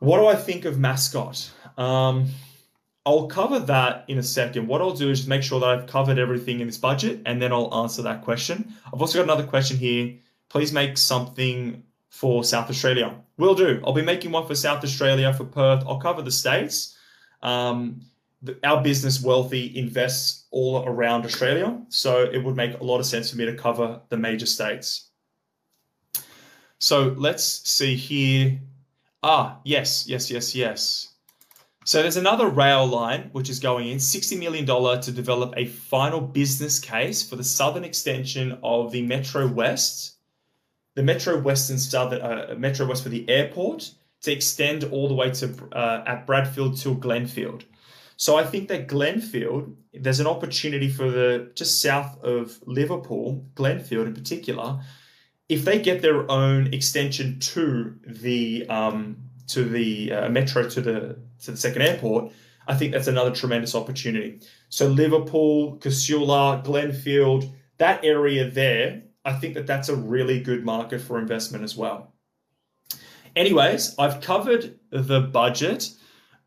What 0.00 0.18
do 0.18 0.26
I 0.26 0.34
think 0.34 0.64
of 0.64 0.80
mascot? 0.80 1.52
Um, 1.76 2.26
I'll 3.06 3.28
cover 3.28 3.60
that 3.60 4.04
in 4.08 4.18
a 4.18 4.24
second. 4.24 4.66
What 4.66 4.80
I'll 4.80 4.94
do 4.94 5.10
is 5.10 5.20
just 5.20 5.28
make 5.28 5.44
sure 5.44 5.60
that 5.60 5.68
I've 5.68 5.86
covered 5.86 6.18
everything 6.18 6.58
in 6.58 6.66
this 6.66 6.76
budget 6.76 7.22
and 7.24 7.40
then 7.40 7.52
I'll 7.52 7.72
answer 7.72 8.02
that 8.02 8.22
question. 8.22 8.74
I've 8.92 9.00
also 9.00 9.20
got 9.20 9.32
another 9.32 9.46
question 9.46 9.76
here. 9.76 10.16
Please 10.48 10.72
make 10.72 10.98
something 10.98 11.84
for 12.18 12.42
South 12.42 12.68
Australia. 12.68 13.14
Will 13.36 13.54
do. 13.54 13.80
I'll 13.84 13.92
be 13.92 14.02
making 14.02 14.32
one 14.32 14.44
for 14.44 14.56
South 14.56 14.82
Australia, 14.82 15.32
for 15.32 15.44
Perth. 15.44 15.84
I'll 15.86 16.00
cover 16.00 16.20
the 16.20 16.32
states. 16.32 16.96
Um, 17.42 18.00
the, 18.42 18.58
our 18.64 18.82
business, 18.82 19.22
Wealthy, 19.22 19.78
invests 19.78 20.46
all 20.50 20.84
around 20.84 21.24
Australia. 21.24 21.80
So 21.90 22.24
it 22.24 22.42
would 22.42 22.56
make 22.56 22.80
a 22.80 22.82
lot 22.82 22.98
of 22.98 23.06
sense 23.06 23.30
for 23.30 23.36
me 23.36 23.46
to 23.46 23.54
cover 23.54 24.00
the 24.08 24.16
major 24.16 24.46
states. 24.46 25.10
So 26.80 27.14
let's 27.16 27.44
see 27.70 27.94
here. 27.94 28.58
Ah, 29.22 29.60
yes, 29.64 30.08
yes, 30.08 30.28
yes, 30.28 30.56
yes. 30.56 31.14
So 31.84 32.02
there's 32.02 32.16
another 32.16 32.48
rail 32.48 32.84
line 32.84 33.28
which 33.30 33.48
is 33.48 33.60
going 33.60 33.88
in, 33.88 33.98
$60 33.98 34.36
million 34.36 34.66
to 34.66 35.12
develop 35.12 35.54
a 35.56 35.66
final 35.66 36.20
business 36.20 36.80
case 36.80 37.22
for 37.22 37.36
the 37.36 37.44
southern 37.44 37.84
extension 37.84 38.58
of 38.64 38.90
the 38.90 39.02
Metro 39.02 39.46
West 39.46 40.17
the 40.98 41.04
Metro 41.04 41.38
Western 41.38 41.78
Southern 41.78 42.20
uh, 42.20 42.56
Metro 42.58 42.84
West 42.84 43.04
for 43.04 43.08
the 43.08 43.24
airport 43.30 43.88
to 44.22 44.32
extend 44.32 44.82
all 44.82 45.06
the 45.06 45.14
way 45.14 45.30
to 45.30 45.46
uh, 45.70 46.02
at 46.04 46.26
Bradfield 46.26 46.76
to 46.78 46.96
Glenfield. 46.96 47.62
So 48.16 48.36
I 48.36 48.42
think 48.44 48.66
that 48.66 48.88
Glenfield, 48.88 49.76
there's 49.94 50.18
an 50.18 50.26
opportunity 50.26 50.88
for 50.88 51.08
the 51.08 51.52
just 51.54 51.80
south 51.80 52.20
of 52.24 52.58
Liverpool, 52.66 53.46
Glenfield 53.54 54.06
in 54.06 54.14
particular, 54.14 54.80
if 55.48 55.64
they 55.64 55.78
get 55.78 56.02
their 56.02 56.28
own 56.28 56.74
extension 56.74 57.38
to 57.54 57.94
the 58.04 58.68
um, 58.68 59.18
to 59.54 59.62
the 59.62 60.12
uh, 60.12 60.28
metro 60.28 60.68
to 60.68 60.80
the 60.80 61.16
to 61.44 61.52
the 61.52 61.56
second 61.56 61.82
airport, 61.82 62.32
I 62.66 62.74
think 62.74 62.90
that's 62.92 63.06
another 63.06 63.32
tremendous 63.32 63.76
opportunity. 63.76 64.40
So 64.68 64.88
Liverpool, 64.88 65.78
Casula, 65.78 66.64
Glenfield, 66.64 67.52
that 67.76 68.04
area 68.04 68.50
there 68.50 69.04
I 69.28 69.34
think 69.34 69.52
that 69.54 69.66
that's 69.66 69.90
a 69.90 69.94
really 69.94 70.40
good 70.40 70.64
market 70.64 71.02
for 71.02 71.18
investment 71.18 71.62
as 71.62 71.76
well. 71.76 72.14
Anyways, 73.36 73.94
I've 73.98 74.22
covered 74.22 74.78
the 74.90 75.20
budget. 75.20 75.90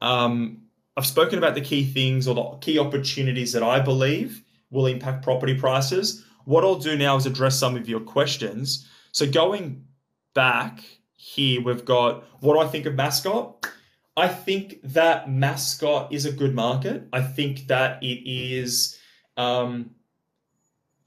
Um, 0.01 0.63
I've 0.97 1.05
spoken 1.05 1.37
about 1.37 1.53
the 1.53 1.61
key 1.61 1.85
things 1.85 2.27
or 2.27 2.33
the 2.33 2.57
key 2.59 2.79
opportunities 2.79 3.53
that 3.53 3.61
I 3.61 3.79
believe 3.79 4.43
will 4.71 4.87
impact 4.87 5.23
property 5.23 5.53
prices. 5.53 6.25
What 6.45 6.63
I'll 6.63 6.79
do 6.79 6.97
now 6.97 7.17
is 7.17 7.27
address 7.27 7.59
some 7.59 7.75
of 7.75 7.87
your 7.87 7.99
questions. 7.99 8.87
So 9.11 9.29
going 9.29 9.85
back 10.33 10.83
here, 11.13 11.61
we've 11.61 11.85
got 11.85 12.23
what 12.39 12.55
do 12.55 12.61
I 12.61 12.67
think 12.67 12.87
of 12.87 12.95
Mascot? 12.95 13.67
I 14.17 14.27
think 14.27 14.79
that 14.83 15.29
Mascot 15.29 16.11
is 16.11 16.25
a 16.25 16.31
good 16.31 16.55
market. 16.55 17.07
I 17.13 17.21
think 17.21 17.67
that 17.67 18.01
it 18.01 18.21
is 18.25 18.97
um, 19.37 19.91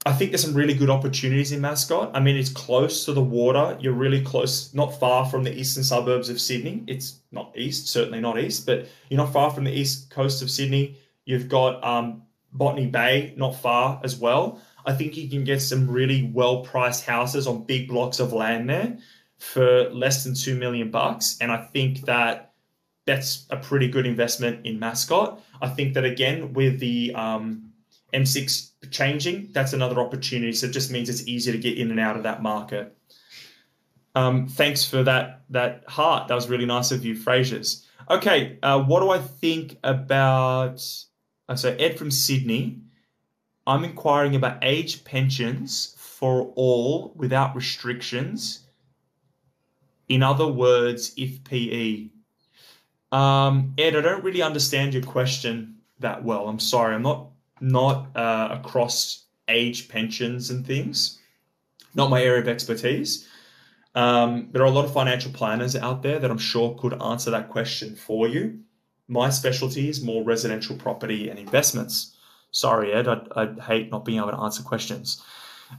I 0.07 0.13
think 0.13 0.31
there's 0.31 0.43
some 0.43 0.53
really 0.53 0.75
good 0.75 0.91
opportunities 0.91 1.51
in 1.51 1.61
Mascot. 1.61 2.11
I 2.13 2.19
mean, 2.19 2.35
it's 2.35 2.49
close 2.49 3.05
to 3.05 3.13
the 3.13 3.23
water. 3.23 3.75
You're 3.79 3.93
really 3.93 4.21
close, 4.21 4.71
not 4.73 4.99
far 4.99 5.25
from 5.25 5.43
the 5.43 5.57
eastern 5.57 5.83
suburbs 5.83 6.29
of 6.29 6.39
Sydney. 6.39 6.83
It's 6.85 7.21
not 7.31 7.51
east, 7.57 7.87
certainly 7.87 8.19
not 8.19 8.37
east, 8.37 8.67
but 8.67 8.87
you're 9.09 9.17
not 9.17 9.33
far 9.33 9.49
from 9.49 9.63
the 9.63 9.73
east 9.73 10.11
coast 10.11 10.43
of 10.43 10.51
Sydney. 10.51 10.95
You've 11.25 11.49
got 11.49 11.83
um, 11.83 12.21
Botany 12.53 12.85
Bay, 12.85 13.33
not 13.35 13.55
far 13.55 13.99
as 14.03 14.15
well. 14.15 14.61
I 14.85 14.93
think 14.93 15.17
you 15.17 15.27
can 15.27 15.43
get 15.43 15.59
some 15.61 15.89
really 15.89 16.29
well 16.31 16.61
priced 16.61 17.03
houses 17.03 17.47
on 17.47 17.63
big 17.65 17.87
blocks 17.87 18.19
of 18.19 18.31
land 18.31 18.69
there 18.69 18.99
for 19.39 19.89
less 19.89 20.23
than 20.23 20.35
two 20.35 20.55
million 20.55 20.91
bucks. 20.91 21.37
And 21.41 21.51
I 21.51 21.57
think 21.57 22.01
that 22.01 22.53
that's 23.05 23.47
a 23.49 23.57
pretty 23.57 23.87
good 23.87 24.05
investment 24.05 24.65
in 24.67 24.77
Mascot. 24.77 25.41
I 25.61 25.69
think 25.69 25.95
that 25.95 26.05
again, 26.05 26.53
with 26.53 26.79
the 26.79 27.13
um, 27.15 27.71
M6 28.15 28.71
changing, 28.91 29.49
that's 29.51 29.73
another 29.73 29.99
opportunity. 29.99 30.53
So 30.53 30.67
it 30.67 30.71
just 30.71 30.91
means 30.91 31.09
it's 31.09 31.27
easier 31.27 31.53
to 31.53 31.59
get 31.59 31.77
in 31.77 31.91
and 31.91 31.99
out 31.99 32.15
of 32.15 32.23
that 32.23 32.41
market. 32.41 32.95
Um, 34.15 34.47
thanks 34.47 34.85
for 34.85 35.03
that 35.03 35.41
that 35.49 35.83
heart. 35.87 36.29
That 36.29 36.35
was 36.35 36.49
really 36.49 36.65
nice 36.65 36.91
of 36.91 37.03
you, 37.03 37.15
Frasers. 37.15 37.85
Okay, 38.09 38.57
uh, 38.63 38.81
what 38.81 39.01
do 39.01 39.09
I 39.09 39.19
think 39.19 39.77
about? 39.83 40.81
Uh, 41.49 41.55
so 41.55 41.75
Ed 41.77 41.97
from 41.97 42.09
Sydney. 42.09 42.79
I'm 43.67 43.83
inquiring 43.83 44.35
about 44.35 44.59
age 44.61 45.03
pensions 45.03 45.95
for 45.97 46.53
all 46.55 47.13
without 47.15 47.55
restrictions. 47.55 48.61
In 50.07 50.21
other 50.21 50.47
words, 50.47 51.13
if 51.17 51.43
PE. 51.43 52.09
Um, 53.11 53.73
Ed, 53.77 53.95
I 53.95 54.01
don't 54.01 54.23
really 54.23 54.43
understand 54.43 54.93
your 54.93 55.03
question 55.03 55.77
that 55.99 56.23
well. 56.23 56.47
I'm 56.47 56.59
sorry. 56.59 56.93
I'm 56.93 57.01
not 57.01 57.29
not 57.61 58.15
uh, 58.15 58.49
across 58.51 59.25
age 59.47 59.89
pensions 59.89 60.49
and 60.49 60.65
things. 60.65 61.19
Not 61.93 62.09
my 62.09 62.21
area 62.21 62.41
of 62.41 62.47
expertise. 62.47 63.27
Um, 63.93 64.49
there 64.51 64.61
are 64.61 64.65
a 64.65 64.71
lot 64.71 64.85
of 64.85 64.93
financial 64.93 65.31
planners 65.31 65.75
out 65.75 66.03
there 66.03 66.19
that 66.19 66.29
I'm 66.29 66.37
sure 66.37 66.77
could 66.77 67.01
answer 67.01 67.31
that 67.31 67.49
question 67.49 67.95
for 67.95 68.27
you. 68.27 68.59
My 69.07 69.29
specialty 69.29 69.87
is 69.87 70.03
more 70.03 70.23
residential 70.23 70.75
property 70.75 71.29
and 71.29 71.39
investments. 71.39 72.15
Sorry, 72.51 72.91
Ed, 72.91 73.07
I, 73.07 73.21
I 73.35 73.61
hate 73.61 73.91
not 73.91 74.03
being 74.03 74.17
able 74.17 74.31
to 74.31 74.39
answer 74.39 74.63
questions. 74.63 75.23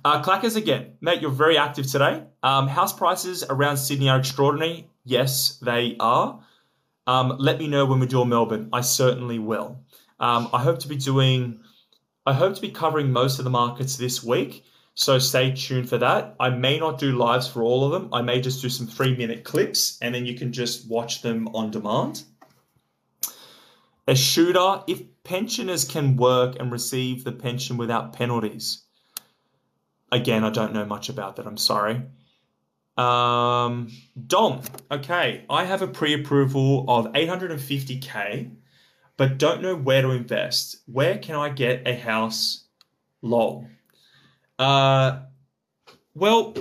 Uh, 0.05 0.23
Clackers 0.23 0.57
again, 0.57 0.93
mate, 1.01 1.21
you're 1.21 1.31
very 1.31 1.59
active 1.59 1.87
today. 1.87 2.25
Um, 2.43 2.69
house 2.69 2.93
prices 2.93 3.45
around 3.49 3.77
Sydney 3.77 4.09
are 4.09 4.19
extraordinary. 4.19 4.89
Yes, 5.05 5.59
they 5.63 5.97
are. 6.01 6.41
Um, 7.07 7.37
let 7.39 7.59
me 7.59 7.69
know 7.69 7.87
when 7.87 8.01
we 8.01 8.07
do 8.07 8.25
Melbourne. 8.25 8.69
I 8.73 8.81
certainly 8.81 9.39
will. 9.39 9.81
Um, 10.19 10.49
I 10.53 10.63
hope 10.63 10.79
to 10.81 10.89
be 10.89 10.97
doing, 10.97 11.61
I 12.25 12.33
hope 12.33 12.55
to 12.55 12.61
be 12.61 12.71
covering 12.71 13.13
most 13.13 13.39
of 13.39 13.45
the 13.45 13.51
markets 13.51 13.97
this 13.97 14.23
week. 14.23 14.65
So 14.95 15.19
stay 15.19 15.53
tuned 15.53 15.91
for 15.91 15.99
that. 15.99 16.37
I 16.41 16.49
may 16.49 16.79
not 16.79 16.99
do 16.99 17.13
lives 17.13 17.47
for 17.47 17.63
all 17.63 17.85
of 17.85 17.93
them. 17.93 18.09
I 18.15 18.23
may 18.23 18.41
just 18.41 18.63
do 18.63 18.71
some 18.71 18.87
three 18.87 19.15
minute 19.15 19.45
clips 19.45 19.99
and 20.01 20.15
then 20.15 20.25
you 20.25 20.35
can 20.35 20.53
just 20.53 20.89
watch 20.89 21.21
them 21.21 21.49
on 21.49 21.71
demand. 21.71 22.23
A 24.09 24.15
shooter, 24.15 24.83
if 24.87 25.03
pensioners 25.25 25.85
can 25.85 26.17
work 26.17 26.57
and 26.59 26.73
receive 26.73 27.25
the 27.25 27.33
pension 27.33 27.77
without 27.77 28.13
penalties. 28.13 28.85
Again, 30.13 30.45
I 30.45 30.51
don't 30.51 30.73
know 30.73 30.85
much 30.85 31.09
about 31.09 31.37
that. 31.37 31.47
I'm 31.47 31.57
sorry. 31.57 32.03
Um, 32.97 33.93
Dom, 34.27 34.63
okay, 34.91 35.45
I 35.51 35.65
have 35.65 35.83
a 35.83 35.89
pre 35.89 36.15
approval 36.15 36.87
of 36.89 37.07
850k, 37.13 38.51
but 39.17 39.39
don't 39.39 39.63
know 39.63 39.75
where 39.75 40.03
to 40.03 40.11
invest. 40.11 40.79
Where 40.87 41.19
can 41.19 41.35
I 41.35 41.49
get 41.49 41.87
a 41.87 41.97
house? 41.97 42.65
Lol. 43.23 43.67
Uh, 44.59 45.21
well, 46.15 46.55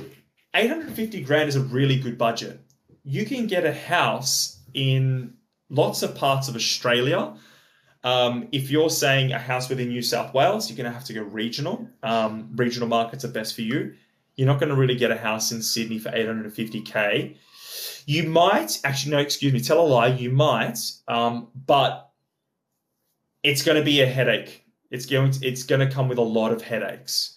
850 0.54 1.22
grand 1.22 1.50
is 1.50 1.56
a 1.56 1.62
really 1.62 2.00
good 2.00 2.18
budget. 2.18 2.62
You 3.04 3.26
can 3.26 3.48
get 3.48 3.66
a 3.66 3.74
house 3.74 4.60
in 4.74 5.36
lots 5.70 6.04
of 6.04 6.16
parts 6.16 6.48
of 6.48 6.56
Australia. 6.56 7.36
Um, 8.04 8.48
if 8.52 8.70
you're 8.70 8.90
saying 8.90 9.32
a 9.32 9.40
house 9.40 9.70
within 9.70 9.90
New 9.90 10.02
South 10.02 10.34
Wales, 10.34 10.70
you're 10.70 10.78
going 10.78 10.92
to 10.92 10.94
have 10.94 11.06
to 11.06 11.14
go 11.14 11.24
regional. 11.24 11.88
Um, 12.04 12.52
regional 12.56 12.88
markets 12.88 13.26
are 13.26 13.30
best 13.30 13.56
for 13.56 13.62
you. 13.62 13.94
You're 14.36 14.48
not 14.48 14.60
going 14.60 14.70
to 14.70 14.76
really 14.76 14.96
get 14.96 15.12
a 15.12 15.18
house 15.18 15.52
in 15.52 15.62
Sydney 15.62 15.98
for 15.98 16.12
850k. 16.12 17.38
You 18.06 18.24
might 18.24 18.80
actually 18.84 19.14
no, 19.14 19.20
excuse 19.20 19.54
me, 19.54 19.60
tell 19.60 19.80
a 19.80 19.88
lie. 19.88 20.08
You 20.08 20.30
might, 20.30 20.78
um, 21.08 21.48
but 21.66 22.12
it's 23.46 23.62
going 23.64 23.78
to 23.78 23.84
be 23.84 24.02
a 24.02 24.06
headache. 24.06 24.64
It's 24.92 25.06
going 25.06 25.32
to, 25.32 25.48
it's 25.48 25.64
going 25.64 25.88
to 25.88 25.94
come 25.94 26.08
with 26.08 26.18
a 26.18 26.30
lot 26.40 26.52
of 26.52 26.62
headaches 26.62 27.36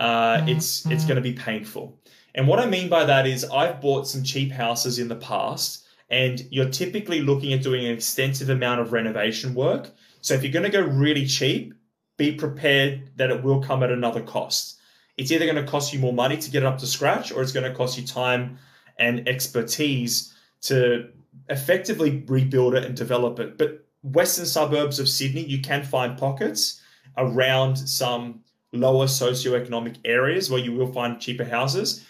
uh, 0.00 0.38
mm-hmm. 0.38 0.48
it's 0.48 0.86
it's 0.86 1.04
going 1.04 1.16
to 1.16 1.22
be 1.22 1.34
painful. 1.34 2.00
And 2.34 2.48
what 2.48 2.58
I 2.58 2.66
mean 2.66 2.88
by 2.88 3.04
that 3.04 3.26
is 3.26 3.44
I've 3.44 3.80
bought 3.80 4.08
some 4.08 4.24
cheap 4.24 4.50
houses 4.50 4.98
in 4.98 5.08
the 5.08 5.16
past, 5.16 5.84
and 6.08 6.42
you're 6.50 6.70
typically 6.70 7.20
looking 7.20 7.52
at 7.52 7.62
doing 7.62 7.84
an 7.84 7.92
extensive 7.92 8.48
amount 8.48 8.80
of 8.80 8.92
renovation 8.92 9.54
work. 9.54 9.90
So 10.22 10.34
if 10.34 10.42
you're 10.42 10.52
going 10.52 10.64
to 10.64 10.70
go 10.70 10.80
really 10.80 11.26
cheap, 11.26 11.74
be 12.16 12.32
prepared 12.32 13.10
that 13.16 13.30
it 13.30 13.42
will 13.42 13.62
come 13.62 13.82
at 13.82 13.90
another 13.90 14.22
cost. 14.22 14.78
It's 15.16 15.30
either 15.30 15.44
going 15.44 15.62
to 15.62 15.70
cost 15.70 15.92
you 15.92 15.98
more 15.98 16.12
money 16.12 16.38
to 16.38 16.50
get 16.50 16.62
it 16.62 16.66
up 16.66 16.78
to 16.78 16.86
scratch, 16.86 17.30
or 17.30 17.42
it's 17.42 17.52
going 17.52 17.70
to 17.70 17.76
cost 17.76 17.98
you 17.98 18.06
time 18.06 18.58
and 18.98 19.28
expertise 19.28 20.34
to 20.62 21.08
effectively 21.48 22.24
rebuild 22.26 22.74
it 22.74 22.84
and 22.84 22.96
develop 22.96 23.38
it. 23.38 23.58
But 23.58 23.86
western 24.02 24.46
suburbs 24.46 24.98
of 24.98 25.08
Sydney, 25.08 25.44
you 25.44 25.60
can 25.60 25.82
find 25.82 26.18
pockets 26.18 26.80
around 27.16 27.76
some 27.76 28.40
lower 28.72 29.06
socioeconomic 29.06 29.96
areas 30.04 30.50
where 30.50 30.60
you 30.60 30.72
will 30.72 30.92
find 30.92 31.20
cheaper 31.20 31.44
houses. 31.44 32.04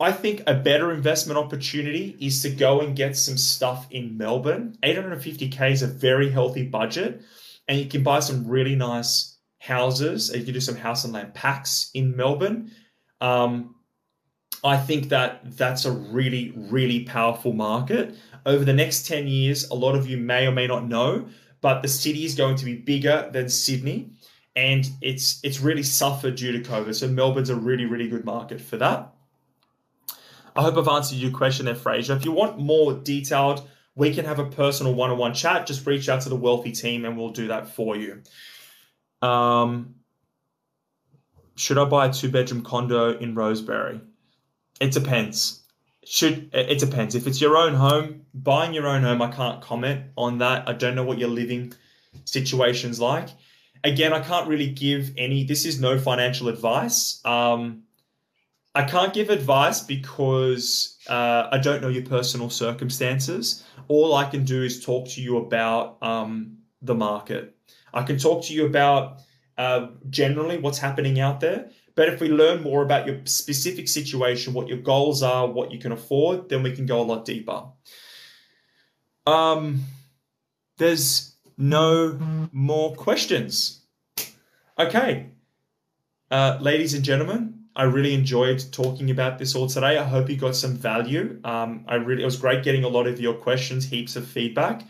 I 0.00 0.12
think 0.12 0.42
a 0.46 0.54
better 0.54 0.92
investment 0.92 1.38
opportunity 1.38 2.16
is 2.20 2.42
to 2.42 2.50
go 2.50 2.80
and 2.80 2.94
get 2.94 3.16
some 3.16 3.36
stuff 3.36 3.88
in 3.90 4.16
Melbourne. 4.16 4.78
850k 4.82 5.72
is 5.72 5.82
a 5.82 5.88
very 5.88 6.30
healthy 6.30 6.62
budget, 6.62 7.22
and 7.66 7.78
you 7.78 7.86
can 7.86 8.04
buy 8.04 8.20
some 8.20 8.46
really 8.46 8.76
nice 8.76 9.36
houses. 9.58 10.30
You 10.32 10.44
can 10.44 10.54
do 10.54 10.60
some 10.60 10.76
house 10.76 11.02
and 11.02 11.12
land 11.12 11.34
packs 11.34 11.90
in 11.94 12.16
Melbourne. 12.16 12.70
Um, 13.20 13.74
I 14.62 14.76
think 14.76 15.08
that 15.08 15.56
that's 15.56 15.84
a 15.84 15.92
really, 15.92 16.52
really 16.56 17.04
powerful 17.04 17.52
market. 17.52 18.14
Over 18.46 18.64
the 18.64 18.72
next 18.72 19.06
10 19.06 19.26
years, 19.26 19.68
a 19.70 19.74
lot 19.74 19.94
of 19.94 20.08
you 20.08 20.16
may 20.16 20.46
or 20.46 20.52
may 20.52 20.66
not 20.66 20.86
know, 20.86 21.28
but 21.60 21.82
the 21.82 21.88
city 21.88 22.24
is 22.24 22.34
going 22.34 22.56
to 22.56 22.64
be 22.64 22.74
bigger 22.74 23.28
than 23.32 23.48
Sydney 23.48 24.10
and 24.58 24.90
it's 25.00 25.38
it's 25.44 25.60
really 25.60 25.84
suffered 25.84 26.34
due 26.34 26.50
to 26.50 26.68
COVID. 26.68 26.92
So 26.94 27.06
Melbourne's 27.06 27.50
a 27.50 27.54
really 27.54 27.84
really 27.84 28.08
good 28.08 28.24
market 28.24 28.60
for 28.60 28.76
that. 28.78 29.14
I 30.56 30.62
hope 30.62 30.76
I've 30.76 30.88
answered 30.88 31.18
your 31.18 31.30
question 31.30 31.66
there, 31.66 31.76
Fraser. 31.76 32.14
If 32.14 32.24
you 32.24 32.32
want 32.32 32.58
more 32.58 32.92
detailed, 32.92 33.68
we 33.94 34.12
can 34.12 34.24
have 34.24 34.40
a 34.40 34.46
personal 34.46 34.94
one-on-one 34.94 35.34
chat. 35.34 35.68
Just 35.68 35.86
reach 35.86 36.08
out 36.08 36.22
to 36.22 36.28
the 36.28 36.36
wealthy 36.36 36.72
team, 36.72 37.04
and 37.04 37.16
we'll 37.16 37.30
do 37.30 37.46
that 37.48 37.68
for 37.68 37.94
you. 37.94 38.22
Um, 39.22 39.94
should 41.54 41.78
I 41.78 41.84
buy 41.84 42.06
a 42.06 42.12
two-bedroom 42.12 42.62
condo 42.62 43.16
in 43.16 43.36
Rosebery? 43.36 44.00
It 44.80 44.90
depends. 44.90 45.57
Should 46.08 46.50
it 46.54 46.78
depends. 46.78 47.14
If 47.14 47.26
it's 47.26 47.40
your 47.40 47.56
own 47.56 47.74
home, 47.74 48.22
buying 48.32 48.72
your 48.72 48.86
own 48.86 49.02
home, 49.02 49.20
I 49.20 49.30
can't 49.30 49.60
comment 49.60 50.06
on 50.16 50.38
that. 50.38 50.68
I 50.68 50.72
don't 50.72 50.94
know 50.94 51.04
what 51.04 51.18
your 51.18 51.28
living 51.28 51.74
situation's 52.24 52.98
like 52.98 53.28
again, 53.84 54.12
I 54.12 54.20
can't 54.20 54.48
really 54.48 54.70
give 54.70 55.12
any. 55.16 55.44
This 55.44 55.64
is 55.64 55.80
no 55.80 55.98
financial 55.98 56.48
advice. 56.48 57.20
Um, 57.24 57.84
I 58.74 58.84
can't 58.84 59.12
give 59.12 59.30
advice 59.30 59.80
because 59.80 60.98
uh, 61.08 61.48
I 61.50 61.58
don't 61.58 61.82
know 61.82 61.88
your 61.88 62.04
personal 62.04 62.50
circumstances. 62.50 63.64
All 63.88 64.14
I 64.14 64.24
can 64.24 64.44
do 64.44 64.62
is 64.62 64.84
talk 64.84 65.08
to 65.10 65.20
you 65.20 65.38
about 65.38 66.02
um, 66.02 66.58
the 66.82 66.94
market. 66.94 67.56
I 67.92 68.02
can 68.02 68.18
talk 68.18 68.44
to 68.44 68.54
you 68.54 68.66
about 68.66 69.20
uh, 69.56 69.88
generally 70.10 70.58
what's 70.58 70.78
happening 70.78 71.18
out 71.18 71.40
there. 71.40 71.70
But 71.98 72.08
if 72.10 72.20
we 72.20 72.28
learn 72.28 72.62
more 72.62 72.84
about 72.84 73.08
your 73.08 73.18
specific 73.24 73.88
situation, 73.88 74.54
what 74.54 74.68
your 74.68 74.78
goals 74.78 75.20
are, 75.24 75.48
what 75.48 75.72
you 75.72 75.80
can 75.80 75.90
afford, 75.90 76.48
then 76.48 76.62
we 76.62 76.70
can 76.70 76.86
go 76.86 77.00
a 77.00 77.02
lot 77.02 77.24
deeper. 77.24 77.64
Um, 79.26 79.80
there's 80.76 81.34
no 81.56 82.16
more 82.52 82.94
questions. 82.94 83.80
Okay. 84.78 85.30
Uh, 86.30 86.58
ladies 86.60 86.94
and 86.94 87.04
gentlemen, 87.04 87.64
I 87.74 87.82
really 87.82 88.14
enjoyed 88.14 88.64
talking 88.70 89.10
about 89.10 89.40
this 89.40 89.56
all 89.56 89.66
today. 89.66 89.98
I 89.98 90.04
hope 90.04 90.30
you 90.30 90.36
got 90.36 90.54
some 90.54 90.76
value. 90.76 91.40
Um, 91.42 91.84
I 91.88 91.96
really, 91.96 92.22
it 92.22 92.26
was 92.26 92.36
great 92.36 92.62
getting 92.62 92.84
a 92.84 92.88
lot 92.88 93.08
of 93.08 93.20
your 93.20 93.34
questions, 93.34 93.84
heaps 93.84 94.14
of 94.14 94.24
feedback. 94.24 94.84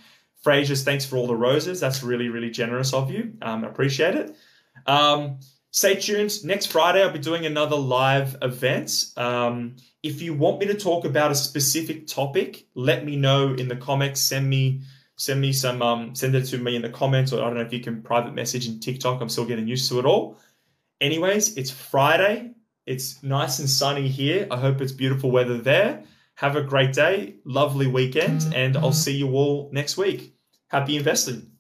Frasers, 0.45 0.85
thanks 0.85 1.07
for 1.07 1.17
all 1.17 1.27
the 1.27 1.35
roses. 1.35 1.81
That's 1.81 2.03
really, 2.03 2.29
really 2.29 2.51
generous 2.51 2.93
of 2.93 3.11
you. 3.11 3.33
Um, 3.41 3.65
appreciate 3.65 4.15
it. 4.15 4.37
Um, 4.85 5.39
stay 5.79 5.95
tuned. 5.95 6.45
Next 6.45 6.67
Friday, 6.67 7.03
I'll 7.03 7.13
be 7.13 7.21
doing 7.21 7.47
another 7.47 7.77
live 7.77 8.37
event. 8.43 9.13
Um, 9.17 9.77
if 10.03 10.21
you 10.21 10.35
want 10.35 10.59
me 10.59 10.67
to 10.67 10.75
talk 10.75 11.05
about 11.05 11.31
a 11.31 11.37
specific 11.37 12.09
topic, 12.09 12.67
let 12.75 13.05
me 13.05 13.15
know 13.17 13.55
in 13.55 13.69
the 13.69 13.77
comments. 13.77 14.21
Send 14.21 14.49
me 14.51 14.83
send 15.17 15.41
me 15.41 15.53
some 15.53 15.81
um, 15.83 16.15
send 16.15 16.35
it 16.35 16.45
to 16.47 16.59
me 16.59 16.77
in 16.77 16.83
the 16.83 16.89
comments 16.89 17.33
or 17.33 17.41
i 17.41 17.45
don't 17.45 17.55
know 17.55 17.61
if 17.61 17.73
you 17.73 17.81
can 17.81 18.03
private 18.03 18.35
message 18.35 18.69
in 18.69 18.79
tiktok. 18.79 19.21
I'm 19.21 19.29
still 19.29 19.47
getting 19.47 19.67
used 19.67 19.89
to 19.91 19.99
it 19.99 20.05
all. 20.05 20.39
Anyways 21.01 21.57
it's 21.57 21.71
friday. 21.71 22.53
It's 22.87 23.21
nice 23.23 23.59
and 23.59 23.69
sunny 23.69 24.07
here. 24.07 24.47
I 24.51 24.57
hope 24.57 24.81
it's 24.81 24.93
beautiful 24.93 25.33
weather 25.33 25.59
there. 25.59 26.05
Have 26.37 26.55
a 26.55 26.63
great 26.63 26.93
day. 26.93 27.35
Lovely 27.45 27.89
weekend. 27.89 28.47
And 28.55 28.77
i'll 28.77 28.93
see 28.93 29.17
you 29.17 29.33
all 29.33 29.71
next 29.73 29.97
week. 29.97 30.35
Happy 30.69 30.97
investing 30.97 31.58